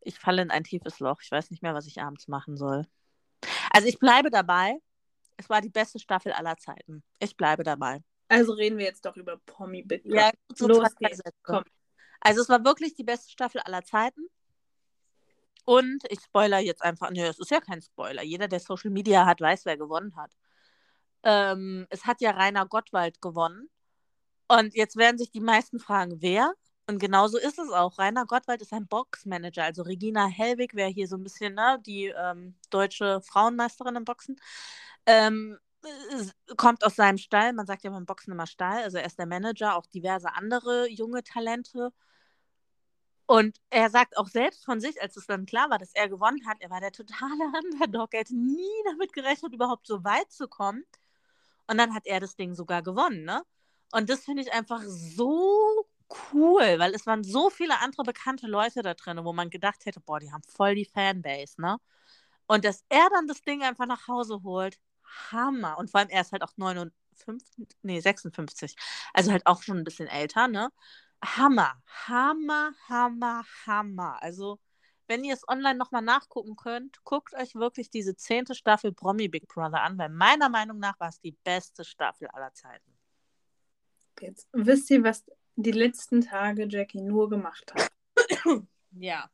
[0.00, 1.20] ich falle in ein tiefes Loch.
[1.20, 2.86] Ich weiß nicht mehr, was ich abends machen soll.
[3.70, 4.78] Also ich bleibe dabei.
[5.36, 7.02] Es war die beste Staffel aller Zeiten.
[7.18, 8.02] Ich bleibe dabei.
[8.28, 10.16] Also reden wir jetzt doch über Big Brother.
[10.16, 11.20] Ja, so Los geht's.
[11.42, 11.64] Komm.
[12.20, 14.28] Also es war wirklich die beste Staffel aller Zeiten.
[15.64, 18.22] Und ich spoiler jetzt einfach, nö, es ist ja kein Spoiler.
[18.22, 20.30] Jeder, der Social Media hat, weiß, wer gewonnen hat.
[21.22, 23.70] Ähm, es hat ja Rainer Gottwald gewonnen.
[24.46, 26.52] Und jetzt werden sich die meisten fragen, wer?
[26.86, 27.98] Und genauso ist es auch.
[27.98, 29.64] Rainer Gottwald ist ein Boxmanager.
[29.64, 34.36] Also Regina Hellwig wäre hier so ein bisschen ne, die ähm, deutsche Frauenmeisterin im Boxen.
[35.06, 37.52] Ähm, äh, kommt aus seinem Stall.
[37.54, 38.82] Man sagt ja beim Boxen immer Stall.
[38.82, 41.92] Also er ist der Manager, auch diverse andere junge Talente.
[43.26, 46.46] Und er sagt auch selbst von sich, als es dann klar war, dass er gewonnen
[46.46, 47.32] hat, er war der totale
[47.64, 48.12] Underdog.
[48.12, 50.84] Er hätte nie damit gerechnet, überhaupt so weit zu kommen.
[51.66, 53.42] Und dann hat er das Ding sogar gewonnen, ne?
[53.92, 55.86] Und das finde ich einfach so
[56.32, 60.00] cool, weil es waren so viele andere bekannte Leute da drin, wo man gedacht hätte,
[60.00, 61.78] boah, die haben voll die Fanbase, ne?
[62.46, 64.78] Und dass er dann das Ding einfach nach Hause holt,
[65.30, 65.78] Hammer.
[65.78, 68.76] Und vor allem, er ist halt auch 59, nee, 56.
[69.12, 70.70] Also halt auch schon ein bisschen älter, ne?
[71.24, 74.22] Hammer, Hammer, Hammer, Hammer.
[74.22, 74.60] Also,
[75.06, 79.48] wenn ihr es online nochmal nachgucken könnt, guckt euch wirklich diese zehnte Staffel Promi Big
[79.48, 82.92] Brother an, weil meiner Meinung nach war es die beste Staffel aller Zeiten.
[84.20, 85.24] Jetzt wisst ihr, was
[85.56, 87.90] die letzten Tage Jackie nur gemacht hat.
[88.92, 89.30] ja.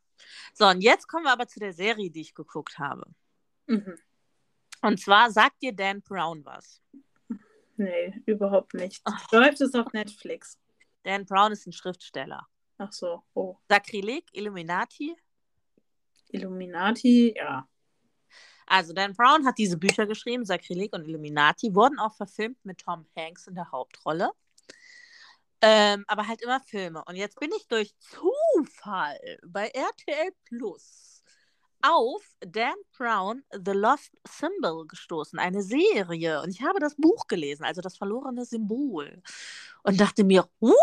[0.55, 3.07] So, und jetzt kommen wir aber zu der Serie, die ich geguckt habe.
[3.67, 3.99] Mhm.
[4.83, 6.83] Und zwar sagt dir Dan Brown was?
[7.77, 9.01] Nee, überhaupt nicht.
[9.05, 9.31] Ach.
[9.33, 10.59] Läuft es auf Netflix?
[11.03, 12.47] Dan Brown ist ein Schriftsteller.
[12.79, 13.57] Ach so, oh.
[13.69, 15.17] Sakrileg, Illuminati.
[16.29, 17.69] Illuminati, ja.
[18.67, 23.07] Also Dan Brown hat diese Bücher geschrieben, Sakrileg und Illuminati, wurden auch verfilmt mit Tom
[23.17, 24.31] Hanks in der Hauptrolle.
[25.63, 27.03] Ähm, aber halt immer Filme.
[27.07, 31.23] Und jetzt bin ich durch Zufall bei RTL Plus
[31.83, 36.43] auf Dan Brown The Lost Symbol gestoßen, eine Serie.
[36.43, 39.23] Und ich habe das Buch gelesen, also das verlorene Symbol.
[39.83, 40.77] Und dachte mir, what?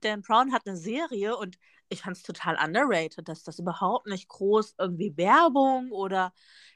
[0.00, 4.28] Dan Brown hat eine Serie und ich fand es total underrated, dass das überhaupt nicht
[4.28, 6.32] groß irgendwie Werbung oder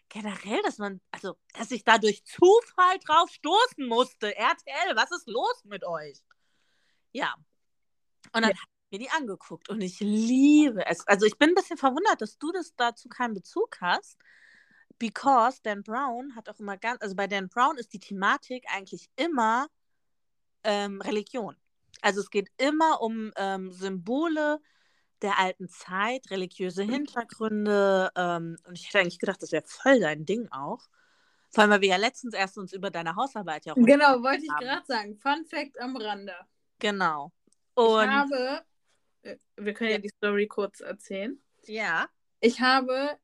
[0.08, 4.36] generell, dass man, also, dass ich da durch Zufall drauf stoßen musste.
[4.36, 6.20] RTL, was ist los mit euch?
[7.12, 7.34] Ja.
[8.32, 8.48] Und dann ja.
[8.48, 11.06] habe ich mir die angeguckt und ich liebe es.
[11.06, 14.18] Also ich bin ein bisschen verwundert, dass du das dazu keinen Bezug hast.
[14.98, 19.08] Because Dan Brown hat auch immer ganz, also bei Dan Brown ist die Thematik eigentlich
[19.16, 19.68] immer
[20.62, 21.56] ähm, Religion.
[22.02, 24.60] Also es geht immer um ähm, Symbole
[25.22, 26.90] der alten Zeit, religiöse mhm.
[26.90, 28.10] Hintergründe.
[28.14, 30.88] Ähm, und ich hätte eigentlich gedacht, das wäre voll dein Ding auch.
[31.50, 33.74] Vor allem, weil wir ja letztens erst uns über deine Hausarbeit ja.
[33.74, 35.16] Genau, wollte ich gerade sagen.
[35.16, 36.34] Fun Fact am Rande.
[36.80, 37.32] Genau.
[37.74, 38.60] Und ich habe,
[39.22, 41.40] äh, wir können ja die Story kurz erzählen.
[41.66, 42.08] Ja.
[42.40, 43.16] Ich habe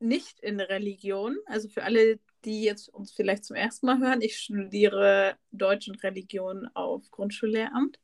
[0.00, 4.38] nicht in Religion, also für alle, die jetzt uns vielleicht zum ersten Mal hören, ich
[4.38, 7.98] studiere Deutsch und Religion auf Grundschullehramt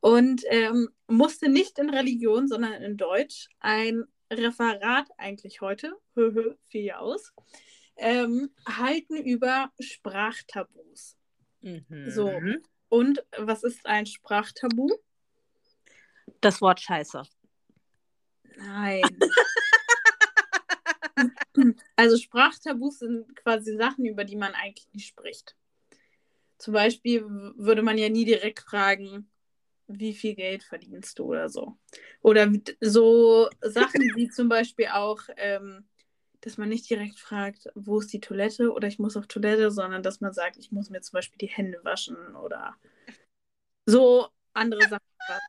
[0.00, 5.92] und ähm, musste nicht in Religion, sondern in Deutsch ein Referat eigentlich heute,
[6.68, 7.32] vier Jahre aus,
[7.96, 11.16] ähm, halten über Sprachtabus.
[11.60, 12.10] Mhm.
[12.10, 12.32] So,
[12.90, 14.90] und was ist ein Sprachtabu?
[16.42, 17.22] Das Wort Scheiße.
[18.56, 19.02] Nein.
[21.96, 25.56] also Sprachtabus sind quasi Sachen, über die man eigentlich nicht spricht.
[26.58, 27.24] Zum Beispiel
[27.56, 29.30] würde man ja nie direkt fragen,
[29.86, 31.78] wie viel Geld verdienst du oder so.
[32.20, 35.88] Oder so Sachen wie zum Beispiel auch, ähm,
[36.40, 40.02] dass man nicht direkt fragt, wo ist die Toilette oder ich muss auf Toilette, sondern
[40.02, 42.76] dass man sagt, ich muss mir zum Beispiel die Hände waschen oder
[43.86, 45.00] so andere Sachen.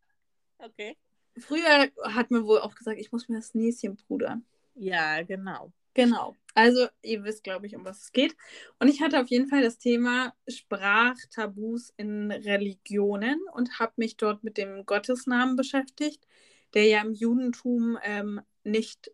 [0.63, 0.95] Okay.
[1.39, 4.45] Früher hat man wohl auch gesagt, ich muss mir das Näschen pudern.
[4.75, 5.73] Ja, genau.
[5.93, 6.35] Genau.
[6.53, 8.35] Also, ihr wisst, glaube ich, um was es geht.
[8.79, 14.43] Und ich hatte auf jeden Fall das Thema Sprachtabus in Religionen und habe mich dort
[14.43, 16.27] mit dem Gottesnamen beschäftigt,
[16.73, 19.11] der ja im Judentum ähm, nicht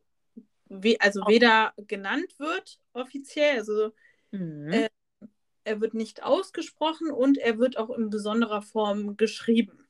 [0.69, 3.93] we also weder genannt wird offiziell, also
[4.31, 4.71] mhm.
[4.71, 4.89] äh,
[5.63, 9.87] er wird nicht ausgesprochen und er wird auch in besonderer Form geschrieben.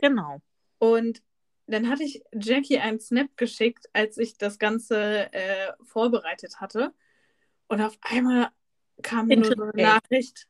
[0.00, 0.40] Genau.
[0.78, 1.22] Und
[1.66, 6.94] dann hatte ich Jackie einen Snap geschickt, als ich das Ganze äh, vorbereitet hatte.
[7.68, 8.48] Und auf einmal
[9.02, 10.48] kam nur so eine Nachricht: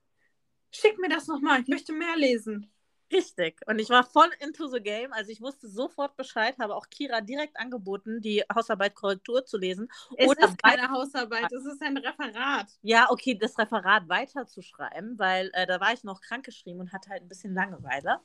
[0.70, 2.70] Schick mir das nochmal, ich möchte mehr lesen.
[3.10, 3.60] Richtig.
[3.66, 5.12] Und ich war voll into the game.
[5.12, 9.88] Also ich wusste sofort Bescheid, habe auch Kira direkt angeboten, die Hausarbeit Korrektur zu lesen.
[10.16, 12.66] Es Oder ist keine Hausarbeit, es ist ein Referat.
[12.82, 17.22] Ja, okay, das Referat weiterzuschreiben, weil äh, da war ich noch krankgeschrieben und hatte halt
[17.22, 18.20] ein bisschen Langeweile.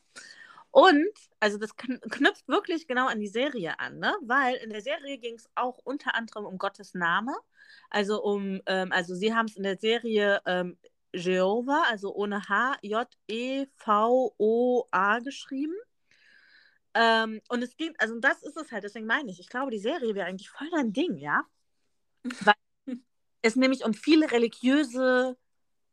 [0.72, 1.08] Und,
[1.40, 4.12] also das knüpft wirklich genau an die Serie an, ne?
[4.24, 7.32] Weil in der Serie ging es auch unter anderem um Gottes Name.
[7.92, 10.78] Also um, ähm, also sie haben es in der Serie ähm,
[11.14, 13.20] Jehova, also ohne H, J-E-V-O-A
[15.20, 15.76] geschrieben.
[16.96, 19.80] Ähm, und es ging, also das ist es halt, deswegen meine ich, ich glaube, die
[19.80, 21.44] Serie wäre eigentlich voll dein Ding, ja?
[22.42, 22.54] Weil
[23.42, 25.38] es nämlich um viele religiöse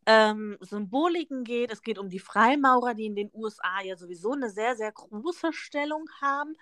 [0.07, 1.73] ähm, Symboliken geht.
[1.73, 5.53] Es geht um die Freimaurer, die in den USA ja sowieso eine sehr, sehr große
[5.53, 6.57] Stellung haben.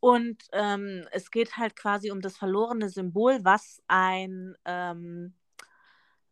[0.00, 5.34] Und ähm, es geht halt quasi um das verlorene Symbol, was ein ähm,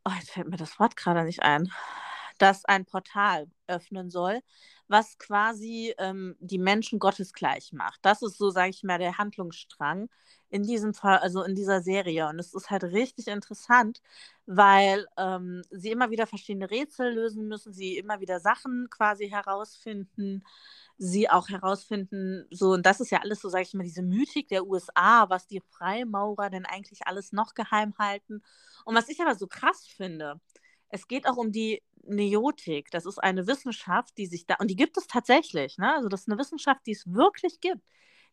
[0.09, 1.69] Oh, jetzt fällt mir das Wort gerade nicht ein.
[2.39, 4.41] das ein Portal öffnen soll,
[4.89, 8.01] was quasi ähm, die Menschen Gottes gleich macht.
[8.03, 10.09] Das ist so, sage ich mal, der Handlungsstrang
[10.49, 12.29] in diesem Fall, also in dieser Serie.
[12.29, 14.01] Und es ist halt richtig interessant,
[14.47, 20.45] weil ähm, sie immer wieder verschiedene Rätsel lösen müssen, sie immer wieder Sachen quasi herausfinden,
[20.99, 24.49] sie auch herausfinden, so, und das ist ja alles so, sage ich mal, diese Mythik
[24.49, 28.43] der USA, was die Freimaurer denn eigentlich alles noch geheim halten.
[28.85, 30.41] Und was ich aber so krass finde,
[30.89, 32.91] es geht auch um die Neotik.
[32.91, 35.95] Das ist eine Wissenschaft, die sich da, und die gibt es tatsächlich, ne?
[35.95, 37.83] Also das ist eine Wissenschaft, die es wirklich gibt,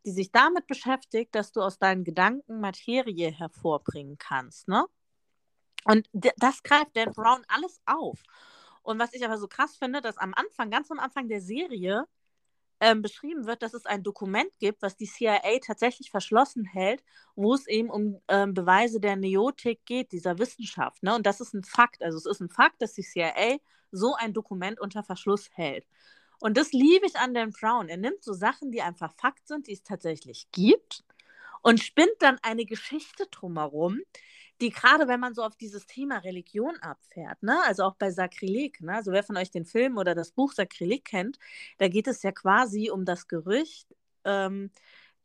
[0.06, 4.86] die sich damit beschäftigt, dass du aus deinen Gedanken Materie hervorbringen kannst, ne?
[5.86, 8.22] Und das greift Dan Brown alles auf.
[8.84, 12.06] Und was ich aber so krass finde, dass am Anfang, ganz am Anfang der Serie,
[12.84, 17.02] ähm, beschrieben wird, dass es ein Dokument gibt, was die CIA tatsächlich verschlossen hält,
[17.34, 21.02] wo es eben um ähm, Beweise der Neotik geht, dieser Wissenschaft.
[21.02, 21.15] Ne?
[21.15, 22.04] Und das ist ein Fakt.
[22.04, 23.58] Also es ist ein Fakt, dass die CIA
[23.91, 25.88] so ein Dokument unter Verschluss hält.
[26.41, 27.88] Und das liebe ich an Dan Brown.
[27.88, 31.06] Er nimmt so Sachen, die einfach Fakt sind, die es tatsächlich gibt,
[31.62, 34.02] und spinnt dann eine Geschichte drumherum,
[34.63, 38.82] die gerade, wenn man so auf dieses Thema Religion abfährt, ne, also auch bei Sakrileg,
[38.82, 41.38] ne, also wer von euch den Film oder das Buch Sakrileg kennt,
[41.80, 44.71] da geht es ja quasi um das Gerücht, ähm,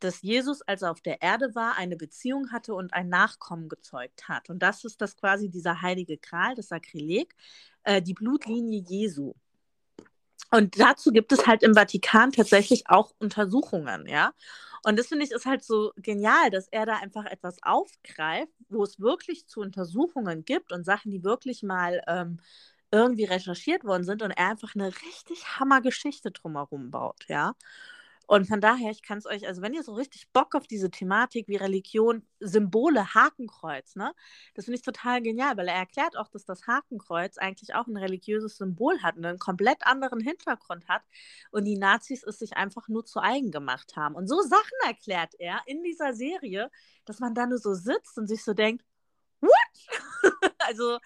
[0.01, 4.29] dass Jesus, als er auf der Erde war, eine Beziehung hatte und ein Nachkommen gezeugt
[4.29, 4.51] hat.
[4.51, 7.35] Und das ist das quasi dieser heilige Gral, das Sakrileg,
[7.85, 9.35] äh, die Blutlinie Jesu.
[10.51, 14.33] Und dazu gibt es halt im Vatikan tatsächlich auch Untersuchungen, ja.
[14.85, 18.83] Und das finde ich ist halt so genial, dass er da einfach etwas aufgreift, wo
[18.85, 22.39] es wirklich zu Untersuchungen gibt und Sachen, die wirklich mal ähm,
[22.91, 27.55] irgendwie recherchiert worden sind und er einfach eine richtig Hammergeschichte drumherum baut, ja.
[28.29, 30.91] Und von daher, ich kann es euch, also wenn ihr so richtig Bock auf diese
[30.91, 34.15] Thematik wie Religion, Symbole, Hakenkreuz, ne,
[34.55, 37.97] das finde ich total genial, weil er erklärt auch, dass das Hakenkreuz eigentlich auch ein
[37.97, 41.03] religiöses Symbol hat und einen komplett anderen Hintergrund hat
[41.53, 44.15] und die Nazis es sich einfach nur zu eigen gemacht haben.
[44.15, 46.71] Und so Sachen erklärt er in dieser Serie,
[47.07, 48.85] dass man da nur so sitzt und sich so denkt,
[49.41, 49.53] what?
[50.59, 50.99] also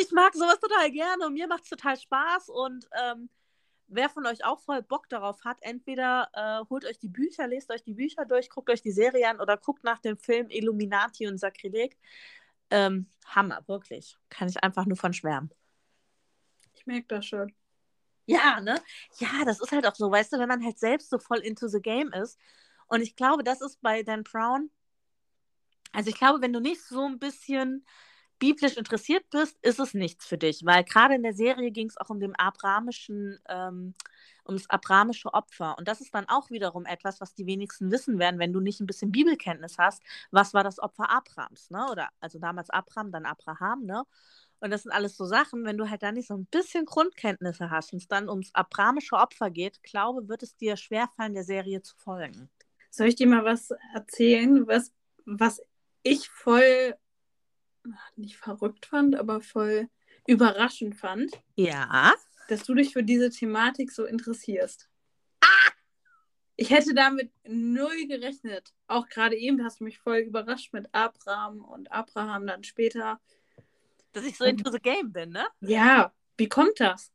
[0.00, 3.28] ich mag sowas total gerne und mir macht es total Spaß und ähm,
[3.94, 7.70] wer von euch auch voll Bock darauf hat, entweder äh, holt euch die Bücher, lest
[7.70, 11.26] euch die Bücher durch, guckt euch die Serie an oder guckt nach dem Film Illuminati
[11.26, 11.98] und Sakrileg.
[12.70, 14.16] Ähm, Hammer, wirklich.
[14.28, 15.50] Kann ich einfach nur von schwärmen.
[16.74, 17.52] Ich merke das schon.
[18.26, 18.80] Ja, ne?
[19.18, 21.68] Ja, das ist halt auch so, weißt du, wenn man halt selbst so voll into
[21.68, 22.38] the game ist.
[22.86, 24.70] Und ich glaube, das ist bei Dan Brown.
[25.92, 27.86] Also ich glaube, wenn du nicht so ein bisschen
[28.44, 31.96] biblisch interessiert bist, ist es nichts für dich, weil gerade in der Serie ging es
[31.96, 33.94] auch um den abrahamischen, ähm,
[34.46, 35.78] ums abrahamische Opfer.
[35.78, 38.80] Und das ist dann auch wiederum etwas, was die wenigsten wissen werden, wenn du nicht
[38.80, 40.02] ein bisschen Bibelkenntnis hast.
[40.30, 41.86] Was war das Opfer Abrahams, ne?
[41.90, 44.04] Oder also damals Abraham, dann Abraham, ne?
[44.60, 47.70] Und das sind alles so Sachen, wenn du halt da nicht so ein bisschen Grundkenntnisse
[47.70, 51.80] hast und es dann ums abrahamische Opfer geht, glaube, wird es dir schwerfallen, der Serie
[51.80, 52.50] zu folgen.
[52.90, 54.92] Soll ich dir mal was erzählen, was,
[55.24, 55.62] was
[56.02, 56.94] ich voll
[58.16, 59.88] nicht verrückt fand, aber voll
[60.26, 61.32] überraschend fand.
[61.56, 62.14] Ja.
[62.48, 64.88] Dass du dich für diese Thematik so interessierst.
[65.40, 65.72] Ah!
[66.56, 68.72] Ich hätte damit null gerechnet.
[68.86, 73.20] Auch gerade eben hast du mich voll überrascht mit Abraham und Abraham dann später.
[74.12, 75.46] Dass ich so into the game bin, ne?
[75.60, 77.12] Ja, wie kommt das?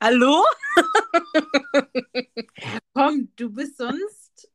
[0.00, 0.42] Hallo?
[1.32, 1.86] ja,
[2.94, 4.50] komm, du bist sonst.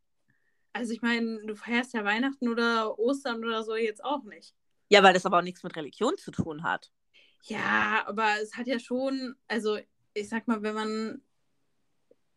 [0.74, 4.54] Also ich meine, du feierst ja Weihnachten oder Ostern oder so jetzt auch nicht.
[4.90, 6.92] Ja, weil das aber auch nichts mit Religion zu tun hat.
[7.44, 9.78] Ja, aber es hat ja schon, also
[10.14, 11.22] ich sag mal, wenn man,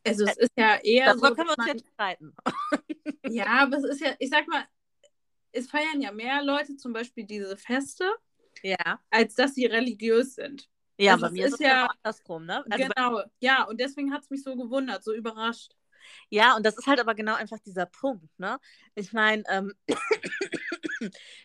[0.06, 1.34] also es ist ja eher Darüber so.
[1.34, 2.34] können wir uns man, jetzt streiten.
[3.28, 4.64] ja, aber es ist ja, ich sag mal,
[5.52, 8.10] es feiern ja mehr Leute zum Beispiel diese Feste,
[8.62, 9.00] ja.
[9.10, 10.68] als dass sie religiös sind.
[10.96, 12.64] Ja, also bei mir ist es ja andersrum, ne?
[12.68, 15.74] Also genau, ja, und deswegen hat es mich so gewundert, so überrascht.
[16.28, 18.58] Ja, und das ist halt aber genau einfach dieser Punkt, ne?
[18.94, 19.72] Ich meine, ähm,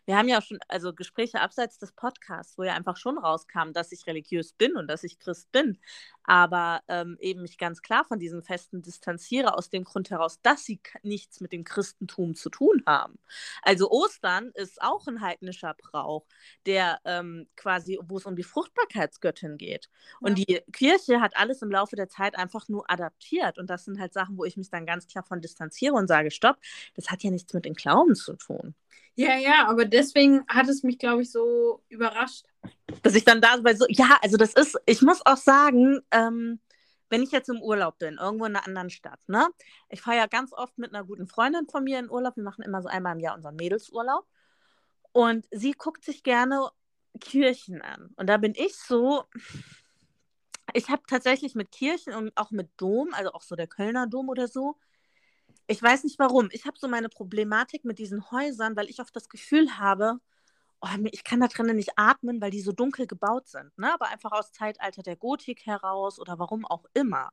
[0.06, 3.72] wir haben ja auch schon, also Gespräche abseits des Podcasts, wo ja einfach schon rauskam,
[3.74, 5.80] dass ich religiös bin und dass ich Christ bin,
[6.24, 10.66] aber ähm, eben mich ganz klar von diesen Festen distanziere, aus dem Grund heraus, dass
[10.66, 13.20] sie nichts mit dem Christentum zu tun haben.
[13.62, 16.26] Also Ostern ist auch ein heidnischer Brauch,
[16.66, 19.90] der ähm, quasi, wo es um die Fruchtbarkeitsgöttin geht.
[20.20, 20.46] Und ja.
[20.46, 23.58] die Kirche hat alles im Laufe der Zeit einfach nur adaptiert.
[23.58, 26.32] Und das sind halt Sachen, wo ich mich dann ganz klar von distanziere und sage,
[26.32, 26.58] stopp,
[26.96, 28.76] das hat ja nichts mit dem Glauben zu tun.
[29.16, 32.46] Ja, ja, aber deswegen hat es mich, glaube ich, so überrascht.
[33.02, 36.60] Dass ich dann da bei so, ja, also das ist, ich muss auch sagen, ähm,
[37.10, 39.48] wenn ich jetzt im Urlaub bin, irgendwo in einer anderen Stadt, ne?
[39.90, 42.36] Ich fahre ja ganz oft mit einer guten Freundin von mir in Urlaub.
[42.36, 44.26] Wir machen immer so einmal im Jahr unseren Mädelsurlaub.
[45.12, 46.70] Und sie guckt sich gerne
[47.22, 48.10] Kirchen an.
[48.18, 49.24] Und da bin ich so,
[50.74, 54.30] Ich habe tatsächlich mit Kirchen und auch mit Dom, also auch so der Kölner Dom
[54.30, 54.78] oder so,
[55.68, 56.50] ich weiß nicht warum.
[56.52, 60.20] Ich habe so meine Problematik mit diesen Häusern, weil ich oft das Gefühl habe,
[60.82, 63.76] oh, ich kann da drinnen nicht atmen, weil die so dunkel gebaut sind.
[63.78, 63.94] Ne?
[63.94, 67.32] Aber einfach aus Zeitalter der Gotik heraus oder warum auch immer.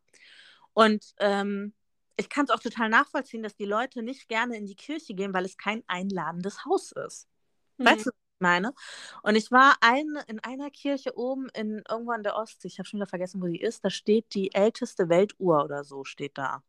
[0.73, 1.75] Und ähm,
[2.17, 5.35] ich kann es auch total nachvollziehen, dass die Leute nicht gerne in die Kirche gehen,
[5.35, 7.29] weil es kein einladendes Haus ist.
[7.79, 7.85] Mhm.
[7.85, 8.75] Weißt du, was ich meine?
[9.23, 12.89] Und ich war ein, in einer Kirche oben in irgendwo an der Ostsee, ich habe
[12.89, 16.63] schon wieder vergessen, wo die ist, da steht die älteste Weltuhr oder so, steht da.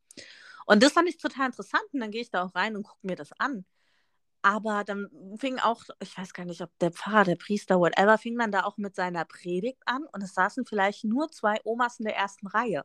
[0.66, 3.06] Und das fand ich total interessant und dann gehe ich da auch rein und gucke
[3.06, 3.66] mir das an.
[4.42, 8.38] Aber dann fing auch, ich weiß gar nicht, ob der Pfarrer, der Priester, whatever, fing
[8.38, 12.06] dann da auch mit seiner Predigt an und es saßen vielleicht nur zwei Omas in
[12.06, 12.84] der ersten Reihe.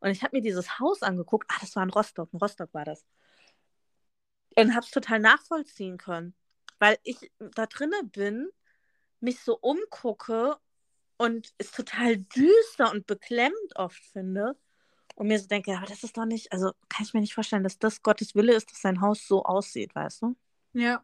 [0.00, 2.84] Und ich habe mir dieses Haus angeguckt, ah, das war in Rostock, in Rostock war
[2.84, 3.04] das.
[4.56, 6.34] Und habe es total nachvollziehen können,
[6.78, 8.48] weil ich da drinnen bin,
[9.20, 10.56] mich so umgucke
[11.16, 14.56] und es total düster und beklemmt oft finde
[15.18, 17.64] und mir so denke, aber das ist doch nicht, also kann ich mir nicht vorstellen,
[17.64, 20.36] dass das Gottes Wille ist, dass sein Haus so aussieht, weißt du?
[20.74, 21.02] Ja.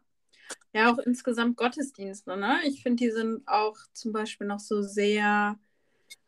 [0.73, 2.59] Ja, auch insgesamt Gottesdienste, ne?
[2.65, 5.59] Ich finde, die sind auch zum Beispiel noch so sehr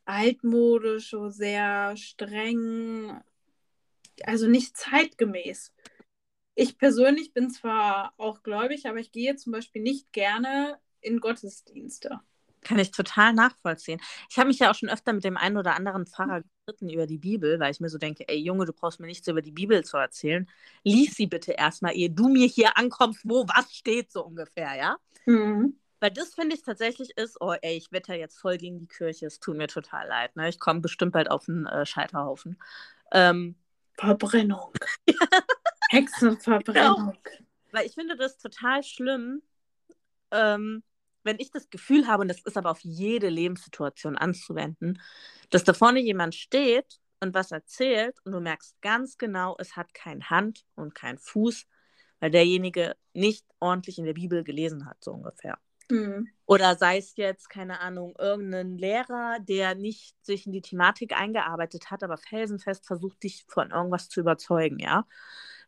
[0.06, 3.22] altmodisch, so sehr streng,
[4.24, 5.72] also nicht zeitgemäß.
[6.56, 12.20] Ich persönlich bin zwar auch gläubig, aber ich gehe zum Beispiel nicht gerne in Gottesdienste.
[12.62, 14.02] Kann ich total nachvollziehen.
[14.30, 17.08] Ich habe mich ja auch schon öfter mit dem einen oder anderen Pfarrer gestritten über
[17.08, 19.52] die Bibel, weil ich mir so denke, ey Junge, du brauchst mir nichts über die
[19.52, 20.48] Bibel zu erzählen.
[20.84, 24.98] Lies sie bitte erstmal, ehe du mir hier ankommst, wo was steht, so ungefähr, ja?
[25.26, 25.78] Mhm.
[26.00, 29.26] Weil das finde ich tatsächlich ist, oh ey, ich wetter jetzt voll gegen die Kirche,
[29.28, 30.50] es tut mir total leid, ne?
[30.50, 32.58] Ich komme bestimmt bald auf einen äh, Scheiterhaufen.
[33.14, 33.56] Ähm,
[33.94, 34.74] Verbrennung.
[35.90, 36.96] Hexenverbrennung.
[37.24, 37.38] Genau.
[37.72, 39.42] Weil ich finde das total schlimm,
[40.32, 40.84] ähm,
[41.28, 45.00] wenn ich das Gefühl habe, und das ist aber auf jede Lebenssituation anzuwenden,
[45.52, 49.94] dass da vorne jemand steht und was erzählt und du merkst ganz genau, es hat
[49.94, 51.68] kein Hand und kein Fuß,
[52.20, 55.60] weil derjenige nicht ordentlich in der Bibel gelesen hat, so ungefähr.
[55.90, 56.30] Mhm.
[56.46, 61.92] Oder sei es jetzt, keine Ahnung, irgendein Lehrer, der nicht sich in die Thematik eingearbeitet
[61.92, 65.06] hat, aber felsenfest versucht, dich von irgendwas zu überzeugen, ja.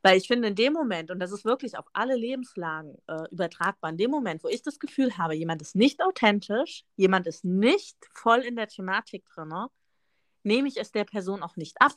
[0.01, 3.91] Weil ich finde, in dem Moment, und das ist wirklich auf alle Lebenslagen äh, übertragbar,
[3.91, 7.97] in dem Moment, wo ich das Gefühl habe, jemand ist nicht authentisch, jemand ist nicht
[8.13, 9.53] voll in der Thematik drin,
[10.43, 11.93] nehme ich es der Person auch nicht ab,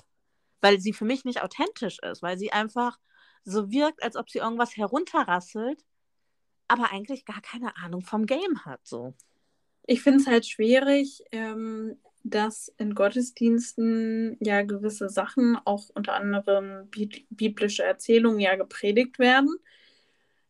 [0.60, 2.98] weil sie für mich nicht authentisch ist, weil sie einfach
[3.44, 5.84] so wirkt, als ob sie irgendwas herunterrasselt,
[6.68, 8.80] aber eigentlich gar keine Ahnung vom Game hat.
[8.84, 9.14] So.
[9.86, 16.88] Ich finde es halt schwierig, ähm, dass in Gottesdiensten ja gewisse Sachen, auch unter anderem
[16.90, 19.56] bi biblische Erzählungen, ja gepredigt werden.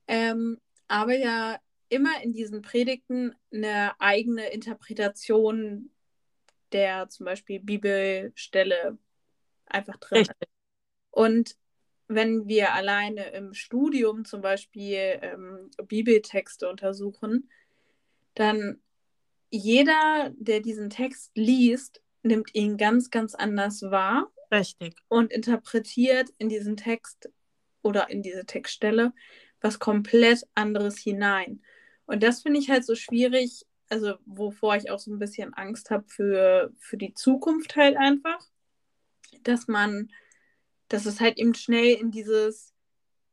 [0.07, 0.59] Ähm,
[0.89, 1.59] aber ja
[1.89, 5.91] immer in diesen Predigten eine eigene Interpretation
[6.73, 8.97] der zum Beispiel Bibelstelle
[9.67, 10.49] einfach drin Richtig.
[11.11, 11.57] Und
[12.09, 17.51] wenn wir alleine im Studium zum Beispiel ähm, Bibeltexte untersuchen,
[18.35, 18.81] dann
[19.53, 24.33] jeder, der diesen Text liest, nimmt ihn ganz, ganz anders wahr.
[24.51, 24.97] Richtig.
[25.09, 27.31] Und interpretiert in diesen Text
[27.83, 29.13] oder in diese Textstelle
[29.61, 31.63] was komplett anderes hinein.
[32.07, 35.91] Und das finde ich halt so schwierig, also wovor ich auch so ein bisschen Angst
[35.91, 38.45] habe für, für die Zukunft halt einfach,
[39.45, 40.11] dass man,
[40.89, 42.72] dass es halt eben schnell in dieses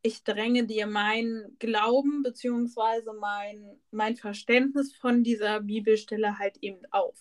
[0.02, 3.14] ich dränge dir meinen Glauben bzw.
[3.20, 7.16] mein, mein Verständnis von dieser Bibelstelle halt eben auf.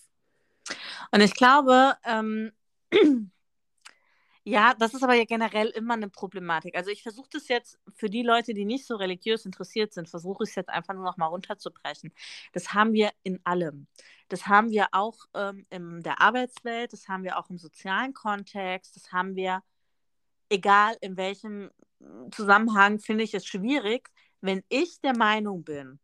[1.11, 2.53] Und ich glaube, ähm,
[4.45, 6.77] ja, das ist aber ja generell immer eine Problematik.
[6.77, 10.45] Also ich versuche das jetzt für die Leute, die nicht so religiös interessiert sind, versuche
[10.45, 12.13] ich es jetzt einfach nur noch mal runterzubrechen.
[12.53, 13.89] Das haben wir in allem.
[14.29, 18.95] Das haben wir auch ähm, in der Arbeitswelt, das haben wir auch im sozialen Kontext,
[18.95, 19.63] das haben wir
[20.49, 21.71] egal in welchem
[22.31, 25.99] Zusammenhang finde ich es schwierig, wenn ich der Meinung bin,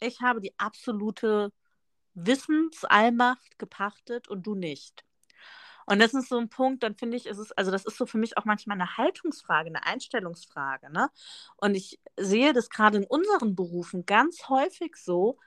[0.00, 1.52] ich habe die absolute
[2.14, 5.04] Wissensallmacht gepachtet und du nicht.
[5.86, 8.04] Und das ist so ein Punkt, dann finde ich, ist es, also das ist so
[8.04, 10.92] für mich auch manchmal eine Haltungsfrage, eine Einstellungsfrage.
[10.92, 11.08] Ne?
[11.56, 15.38] Und ich sehe das gerade in unseren Berufen ganz häufig so,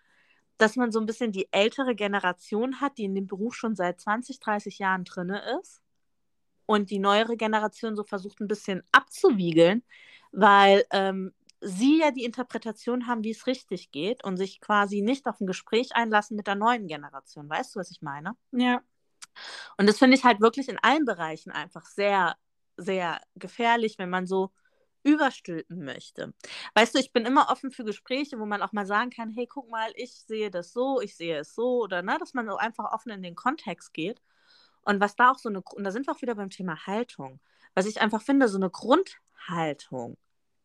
[0.58, 4.02] dass man so ein bisschen die ältere Generation hat, die in dem Beruf schon seit
[4.02, 5.82] 20, 30 Jahren drin ist
[6.72, 9.84] und die neuere Generation so versucht ein bisschen abzuwiegeln,
[10.32, 15.28] weil ähm, sie ja die Interpretation haben, wie es richtig geht und sich quasi nicht
[15.28, 17.50] auf ein Gespräch einlassen mit der neuen Generation.
[17.50, 18.38] Weißt du, was ich meine?
[18.54, 18.82] Ja.
[19.78, 22.38] Und das finde ich halt wirklich in allen Bereichen einfach sehr,
[22.78, 24.52] sehr gefährlich, wenn man so
[25.04, 26.34] überstülpen möchte.
[26.74, 29.46] Weißt du, ich bin immer offen für Gespräche, wo man auch mal sagen kann, hey,
[29.46, 32.56] guck mal, ich sehe das so, ich sehe es so, oder ne, dass man so
[32.56, 34.22] einfach offen in den Kontext geht
[34.84, 37.40] Und was da auch so eine, und da sind wir auch wieder beim Thema Haltung.
[37.74, 40.18] Was ich einfach finde, so eine Grundhaltung,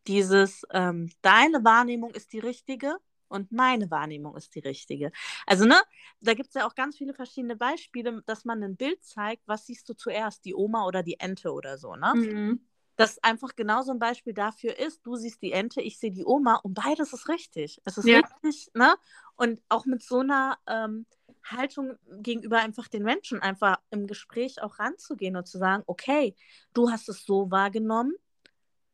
[0.07, 2.97] dieses, ähm, deine Wahrnehmung ist die richtige
[3.27, 5.11] und meine Wahrnehmung ist die richtige.
[5.45, 5.75] Also, ne,
[6.21, 9.65] da gibt es ja auch ganz viele verschiedene Beispiele, dass man ein Bild zeigt, was
[9.65, 12.13] siehst du zuerst, die Oma oder die Ente oder so, ne?
[12.15, 12.67] Mhm.
[12.95, 16.25] Das einfach genau so ein Beispiel dafür ist, du siehst die Ente, ich sehe die
[16.25, 17.79] Oma und beides ist richtig.
[17.85, 18.21] Es ist ja.
[18.21, 18.95] richtig, ne?
[19.35, 21.05] Und auch mit so einer ähm,
[21.51, 26.35] Haltung gegenüber einfach den Menschen, einfach im Gespräch auch ranzugehen und zu sagen, okay,
[26.73, 28.13] du hast es so wahrgenommen,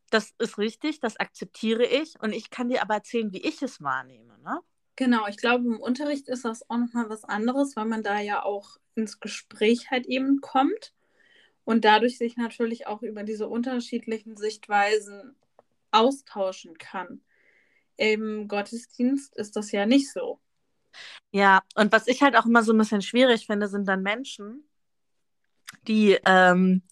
[0.10, 3.82] das ist richtig, das akzeptiere ich und ich kann dir aber erzählen, wie ich es
[3.82, 4.38] wahrnehme.
[4.43, 4.60] Ne?
[4.95, 8.43] Genau, ich glaube, im Unterricht ist das auch nochmal was anderes, weil man da ja
[8.43, 10.93] auch ins Gespräch halt eben kommt
[11.64, 15.36] und dadurch sich natürlich auch über diese unterschiedlichen Sichtweisen
[15.89, 17.22] austauschen kann.
[17.97, 20.39] Im Gottesdienst ist das ja nicht so.
[21.31, 24.67] Ja, und was ich halt auch immer so ein bisschen schwierig finde, sind dann Menschen,
[25.87, 26.83] die ähm,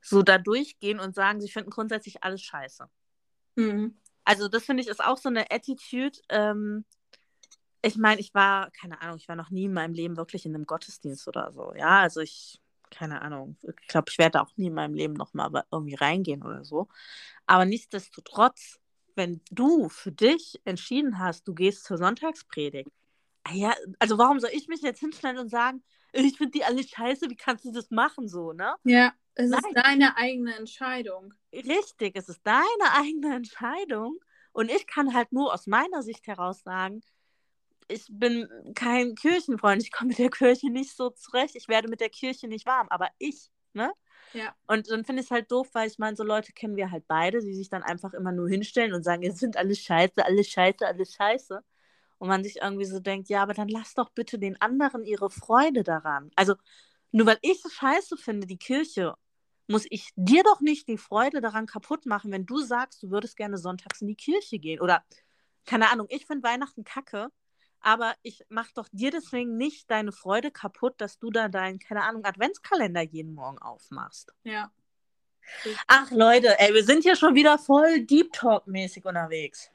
[0.00, 2.88] so da durchgehen und sagen, sie finden grundsätzlich alles scheiße.
[3.56, 3.96] Mhm.
[4.24, 6.18] Also das finde ich ist auch so eine Attitude.
[6.28, 6.84] Ähm,
[7.82, 10.54] ich meine, ich war, keine Ahnung, ich war noch nie in meinem Leben wirklich in
[10.54, 11.72] einem Gottesdienst oder so.
[11.74, 12.60] Ja, also ich,
[12.90, 16.64] keine Ahnung, ich glaube, ich werde auch nie in meinem Leben nochmal irgendwie reingehen oder
[16.64, 16.88] so.
[17.46, 18.78] Aber nichtsdestotrotz,
[19.16, 22.90] wenn du für dich entschieden hast, du gehst zur Sonntagspredigt,
[23.50, 25.82] ja, also warum soll ich mich jetzt hinstellen und sagen,
[26.12, 28.74] ich finde die alle scheiße, wie kannst du das machen so, ne?
[28.84, 29.12] Ja.
[29.34, 29.60] Es Nein.
[29.64, 31.32] ist deine eigene Entscheidung.
[31.52, 34.18] Richtig, es ist deine eigene Entscheidung.
[34.52, 37.00] Und ich kann halt nur aus meiner Sicht heraus sagen,
[37.88, 42.00] ich bin kein Kirchenfreund, ich komme mit der Kirche nicht so zurecht, ich werde mit
[42.00, 43.92] der Kirche nicht warm, aber ich, ne?
[44.34, 44.54] Ja.
[44.66, 47.06] Und dann finde ich es halt doof, weil ich meine, so Leute kennen wir halt
[47.06, 50.48] beide, die sich dann einfach immer nur hinstellen und sagen, es sind alles scheiße, alles
[50.48, 51.62] scheiße, alles scheiße.
[52.22, 55.28] Und man sich irgendwie so denkt, ja, aber dann lass doch bitte den anderen ihre
[55.28, 56.30] Freude daran.
[56.36, 56.54] Also
[57.10, 59.16] nur weil ich es scheiße finde, die Kirche,
[59.66, 63.36] muss ich dir doch nicht die Freude daran kaputt machen, wenn du sagst, du würdest
[63.36, 64.80] gerne sonntags in die Kirche gehen.
[64.80, 65.04] Oder,
[65.66, 67.26] keine Ahnung, ich finde Weihnachten kacke,
[67.80, 72.04] aber ich mache doch dir deswegen nicht deine Freude kaputt, dass du da deinen, keine
[72.04, 74.32] Ahnung, Adventskalender jeden Morgen aufmachst.
[74.44, 74.70] Ja.
[75.88, 79.72] Ach Leute, ey, wir sind hier schon wieder voll Deep Talk-mäßig unterwegs.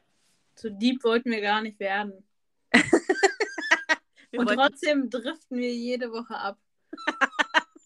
[0.55, 2.23] Zu deep wollten wir gar nicht werden.
[4.37, 6.59] Und trotzdem driften wir jede Woche ab.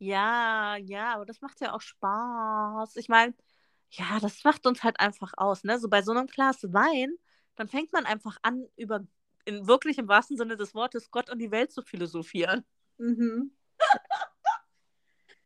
[0.00, 2.96] Ja, ja, aber das macht ja auch Spaß.
[2.96, 3.34] Ich meine,
[3.90, 5.78] ja, das macht uns halt einfach aus, ne?
[5.78, 7.10] So bei so einem Glas Wein,
[7.56, 9.04] dann fängt man einfach an, über,
[9.44, 12.64] in wirklich im wahrsten Sinne des Wortes, Gott und die Welt zu philosophieren.
[12.98, 13.52] Mhm.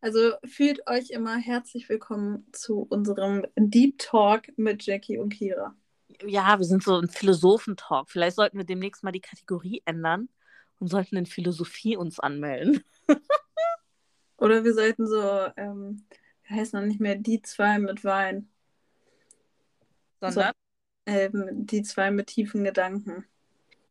[0.01, 5.77] Also fühlt euch immer herzlich willkommen zu unserem Deep Talk mit Jackie und Kira.
[6.25, 8.09] Ja, wir sind so ein Philosophentalk.
[8.09, 10.29] Vielleicht sollten wir demnächst mal die Kategorie ändern
[10.79, 12.83] und sollten in Philosophie uns anmelden.
[14.37, 15.21] Oder wir sollten so,
[15.57, 16.05] ähm,
[16.43, 18.49] wie heißt noch nicht mehr, die zwei mit Wein.
[20.19, 20.53] Sondern?
[21.05, 23.25] So, ähm, die zwei mit tiefen Gedanken.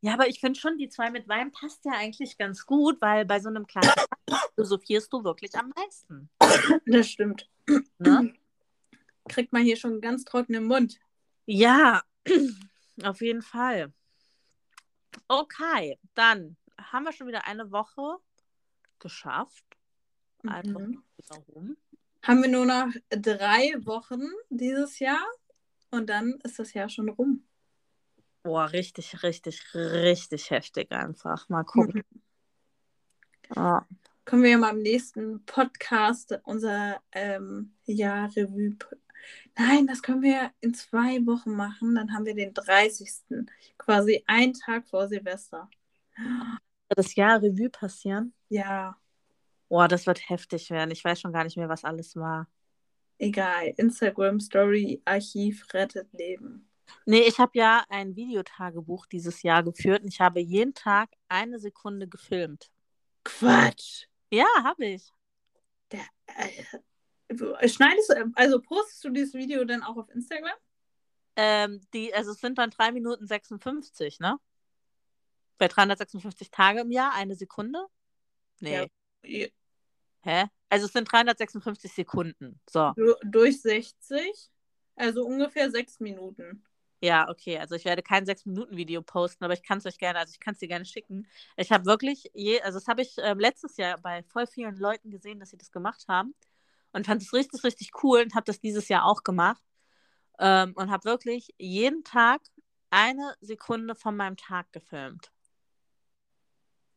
[0.01, 3.25] Ja, aber ich finde schon, die zwei mit Wein passt ja eigentlich ganz gut, weil
[3.25, 3.93] bei so einem kleinen
[4.55, 6.29] philosophierst du wirklich am meisten.
[6.87, 7.49] Das stimmt.
[7.99, 8.35] Ne?
[9.29, 10.99] Kriegt man hier schon ganz trockenen Mund.
[11.47, 12.03] Ja,
[13.03, 13.93] auf jeden Fall.
[15.29, 18.19] Okay, dann haben wir schon wieder eine Woche
[18.99, 19.65] geschafft.
[20.45, 21.05] Einfach mhm.
[21.49, 21.77] rum.
[22.23, 25.25] Haben wir nur noch drei Wochen dieses Jahr
[25.91, 27.45] und dann ist das Jahr schon rum.
[28.43, 31.49] Boah, richtig, richtig, richtig heftig einfach.
[31.49, 32.03] Mal gucken.
[32.11, 32.23] Mhm.
[33.57, 33.87] Ja.
[34.25, 38.77] Können wir ja mal im nächsten Podcast unser ähm, Jahr Revue.
[39.57, 41.95] Nein, das können wir in zwei Wochen machen.
[41.95, 43.11] Dann haben wir den 30.
[43.79, 45.69] Quasi einen Tag vor Silvester.
[46.89, 48.35] Das Jahr Revue passieren?
[48.49, 48.97] Ja.
[49.69, 50.91] Boah, das wird heftig werden.
[50.91, 52.49] Ich weiß schon gar nicht mehr, was alles war.
[53.19, 53.73] Egal.
[53.77, 56.69] Instagram Story Archiv rettet Leben.
[57.07, 61.59] Nee, ich habe ja ein Videotagebuch dieses Jahr geführt und ich habe jeden Tag eine
[61.59, 62.71] Sekunde gefilmt.
[63.25, 64.07] Quatsch.
[64.31, 65.11] Ja, habe ich.
[65.91, 66.79] Der, äh,
[67.37, 70.55] schneidest du, also postest du dieses Video dann auch auf Instagram?
[71.37, 74.39] Ähm, die, also es sind dann 3 Minuten 56, ne?
[75.59, 77.87] Bei 356 Tage im Jahr, eine Sekunde?
[78.61, 78.91] Nee.
[79.25, 79.47] Ja.
[80.23, 80.47] Hä?
[80.69, 82.61] Also es sind 356 Sekunden.
[82.69, 82.93] So.
[83.23, 84.51] Durch 60,
[84.97, 86.65] also ungefähr sechs Minuten.
[87.01, 87.59] Ja, okay.
[87.59, 90.31] Also ich werde kein sechs Minuten Video posten, aber ich kann es euch gerne, also
[90.33, 91.27] ich kann es dir gerne schicken.
[91.57, 95.11] Ich habe wirklich, je, also das habe ich äh, letztes Jahr bei voll vielen Leuten
[95.11, 96.35] gesehen, dass sie das gemacht haben
[96.93, 99.63] und fand es richtig, richtig cool und habe das dieses Jahr auch gemacht
[100.39, 102.41] ähm, und habe wirklich jeden Tag
[102.91, 105.33] eine Sekunde von meinem Tag gefilmt.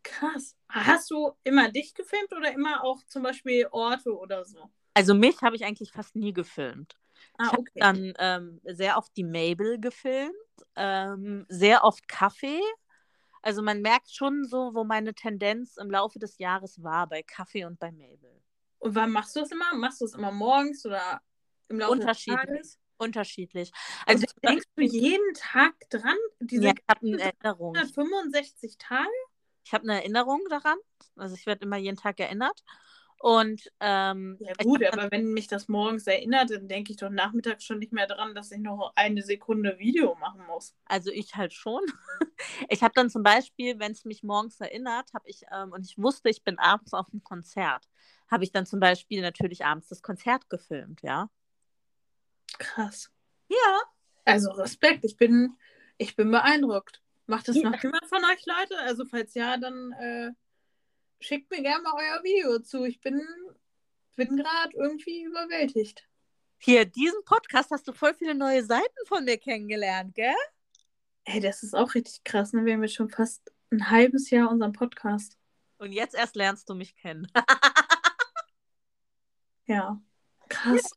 [0.04, 0.56] Krass.
[0.70, 4.70] Hast du immer dich gefilmt oder immer auch zum Beispiel Orte oder so?
[4.94, 6.96] Also mich habe ich eigentlich fast nie gefilmt.
[7.38, 7.80] Ah, ich habe okay.
[7.80, 10.34] dann ähm, sehr oft die Mabel gefilmt,
[10.76, 12.62] ähm, sehr oft Kaffee.
[13.42, 17.66] Also man merkt schon so, wo meine Tendenz im Laufe des Jahres war, bei Kaffee
[17.66, 18.42] und bei Mabel.
[18.86, 19.74] Und wann machst du es immer?
[19.74, 21.20] Machst du es immer morgens oder
[21.70, 22.40] im Laufe des Unterschiedlich.
[22.40, 22.80] Tages?
[23.00, 23.72] Unterschiedlich.
[24.06, 26.16] Also Also denkst du jeden Tag dran?
[26.40, 27.76] Diese ja, ich habe eine Erinnerung.
[27.76, 29.10] 165 Tage?
[29.64, 30.78] Ich habe eine Erinnerung daran.
[31.16, 32.64] Also ich werde immer jeden Tag erinnert.
[33.18, 37.64] Und ähm, Ja gut, aber wenn mich das morgens erinnert, dann denke ich doch nachmittags
[37.64, 40.76] schon nicht mehr dran, dass ich noch eine Sekunde Video machen muss.
[40.86, 41.82] Also ich halt schon.
[42.70, 45.98] Ich habe dann zum Beispiel, wenn es mich morgens erinnert, habe ich, ähm, und ich
[45.98, 47.88] wusste, ich bin abends auf einem Konzert,
[48.30, 51.30] habe ich dann zum Beispiel natürlich abends das Konzert gefilmt, ja.
[52.58, 53.12] Krass.
[53.48, 53.82] Ja.
[54.26, 55.58] Also Respekt, ich bin,
[55.98, 57.02] ich bin beeindruckt.
[57.28, 57.70] Macht das Ja.
[57.70, 58.80] noch jemand von euch, Leute?
[58.80, 60.32] Also falls ja, dann äh,
[61.20, 62.84] schickt mir gerne mal euer Video zu.
[62.86, 63.22] Ich bin,
[64.16, 66.08] bin gerade irgendwie überwältigt.
[66.58, 70.34] Hier, diesen Podcast hast du voll viele neue Seiten von mir kennengelernt, gell?
[71.26, 72.54] Ey, das ist auch richtig krass.
[72.54, 72.66] Ne?
[72.66, 75.38] Wir haben jetzt schon fast ein halbes Jahr unseren Podcast.
[75.78, 77.28] Und jetzt erst lernst du mich kennen.
[79.68, 80.02] Ja.
[80.50, 80.92] Krass.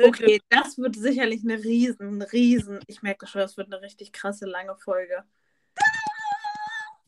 [0.00, 2.80] Okay, das wird sicherlich eine riesen, riesen.
[2.86, 5.24] Ich merke schon, das wird eine richtig krasse lange Folge.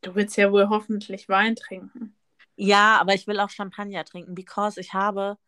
[0.01, 2.17] Du willst ja wohl hoffentlich Wein trinken.
[2.57, 5.39] Ja, aber ich will auch Champagner trinken, because ich habe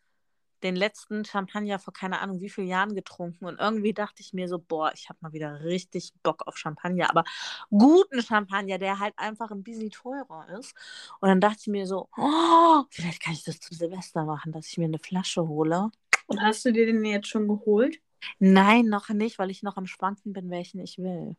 [0.63, 4.49] den letzten Champagner vor keine Ahnung wie vielen Jahren getrunken und irgendwie dachte ich mir
[4.49, 7.25] so, boah, ich habe mal wieder richtig Bock auf Champagner, aber
[7.71, 10.75] guten Champagner, der halt einfach ein bisschen teurer ist.
[11.21, 14.69] Und dann dachte ich mir so, oh, vielleicht kann ich das zu Silvester machen, dass
[14.69, 15.91] ich mir eine Flasche hole.
[16.27, 18.01] Und hast du dir den jetzt schon geholt?
[18.39, 21.37] Nein, noch nicht, weil ich noch am Schwanken bin, welchen ich will.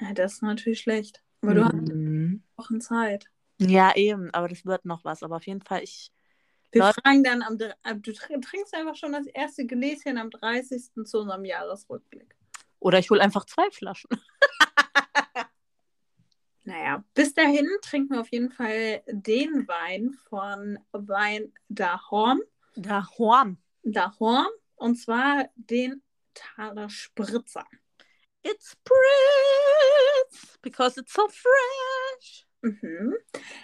[0.00, 1.22] Ja, das ist natürlich schlecht.
[1.42, 2.42] Aber du hast Mhm.
[2.56, 3.26] Wochen Zeit.
[3.58, 5.22] Ja, eben, aber das wird noch was.
[5.22, 6.10] Aber auf jeden Fall, ich.
[6.72, 7.58] Wir Leute- fragen dann am.
[7.82, 11.04] ab- Du tr- trinkst einfach schon das erste Gläschen am 30.
[11.04, 12.34] zu unserem Jahresrückblick.
[12.80, 14.10] Oder ich hole einfach zwei Flaschen.
[16.64, 22.40] Naja, bis dahin trinken wir auf jeden Fall den Wein von Wein Dahorn.
[22.74, 23.58] Da Horn.
[23.84, 24.48] Dahorn.
[24.74, 26.02] Und zwar den
[26.34, 27.64] Thaler Spritzer.
[28.42, 32.45] It's Spritz, because it's so fresh.
[32.66, 33.14] Mhm.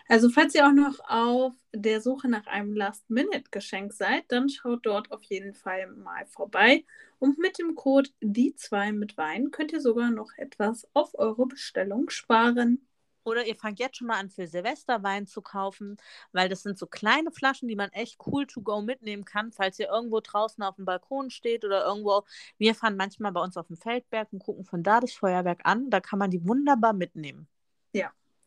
[0.09, 5.11] Also, falls ihr auch noch auf der Suche nach einem Last-Minute-Geschenk seid, dann schaut dort
[5.11, 6.84] auf jeden Fall mal vorbei.
[7.18, 11.46] Und mit dem Code die 2 mit Wein könnt ihr sogar noch etwas auf eure
[11.46, 12.86] Bestellung sparen.
[13.24, 15.96] Oder ihr fangt jetzt schon mal an, für Silvester Wein zu kaufen,
[16.32, 19.78] weil das sind so kleine Flaschen, die man echt cool to go mitnehmen kann, falls
[19.80, 22.22] ihr irgendwo draußen auf dem Balkon steht oder irgendwo.
[22.59, 25.90] Wir fahren manchmal bei uns auf dem Feldberg und gucken von da das Feuerwerk an.
[25.90, 27.48] Da kann man die wunderbar mitnehmen.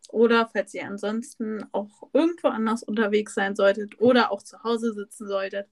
[0.10, 5.28] Oder falls ihr ansonsten auch irgendwo anders unterwegs sein solltet oder auch zu Hause sitzen
[5.28, 5.70] solltet.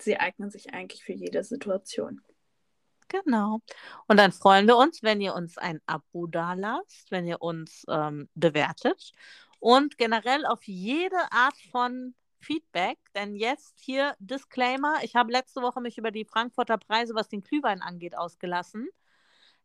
[0.00, 2.20] Sie eignen sich eigentlich für jede Situation.
[3.08, 3.60] Genau.
[4.08, 8.28] Und dann freuen wir uns, wenn ihr uns ein Abo dalasst, wenn ihr uns ähm,
[8.34, 9.12] bewertet
[9.60, 12.98] und generell auf jede Art von Feedback.
[13.14, 17.42] Denn jetzt hier Disclaimer: Ich habe letzte Woche mich über die Frankfurter Preise, was den
[17.42, 18.88] Glühwein angeht, ausgelassen.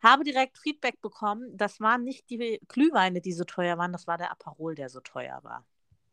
[0.02, 1.56] Habe direkt Feedback bekommen.
[1.56, 5.00] Das waren nicht die Glühweine, die so teuer waren, das war der Aperol, der so
[5.00, 5.66] teuer war.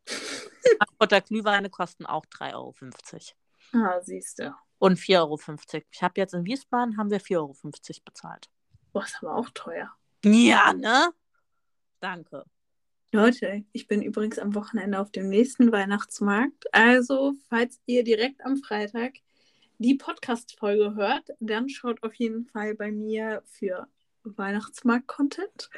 [0.77, 2.75] Frankfurter Glühweine kosten auch 3,50 Euro.
[3.73, 4.55] Ah, siehst du.
[4.77, 5.85] Und 4,50 Euro.
[5.91, 7.55] Ich habe jetzt in Wiesbaden haben wir 4,50 Euro
[8.05, 8.49] bezahlt.
[8.93, 9.91] Boah, ist aber auch teuer.
[10.23, 11.11] Ja, ne?
[11.99, 12.45] Danke.
[13.11, 16.71] Leute, ich bin übrigens am Wochenende auf dem nächsten Weihnachtsmarkt.
[16.73, 19.13] Also, falls ihr direkt am Freitag
[19.79, 23.87] die Podcast-Folge hört, dann schaut auf jeden Fall bei mir für
[24.23, 25.69] Weihnachtsmarkt-Content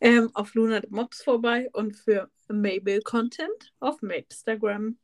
[0.00, 4.98] ähm, auf Luna Mops vorbei und für Mabel-Content auf Mapstagram.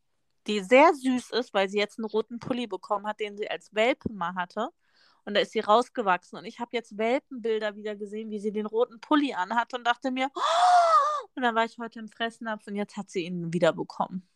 [0.46, 3.74] Die sehr süß ist, weil sie jetzt einen roten Pulli bekommen hat, den sie als
[3.74, 4.70] Welpe mal hatte.
[5.24, 6.38] Und da ist sie rausgewachsen.
[6.38, 10.10] Und ich habe jetzt Welpenbilder wieder gesehen, wie sie den roten Pulli anhat und dachte
[10.10, 11.26] mir, oh!
[11.34, 14.26] und dann war ich heute im Fressnapf und jetzt hat sie ihn wieder bekommen.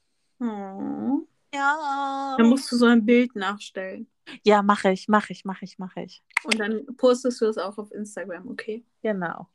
[0.41, 1.21] Oh.
[1.53, 2.37] Ja.
[2.39, 4.09] Dann musst du so ein Bild nachstellen.
[4.45, 6.23] Ja, mache ich, mache ich, mache ich, mache ich.
[6.45, 8.85] Und dann postest du es auch auf Instagram, okay?
[9.03, 9.49] Genau.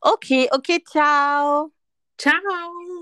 [0.00, 1.72] Okay, okay, ciao.
[2.16, 2.99] Ciao!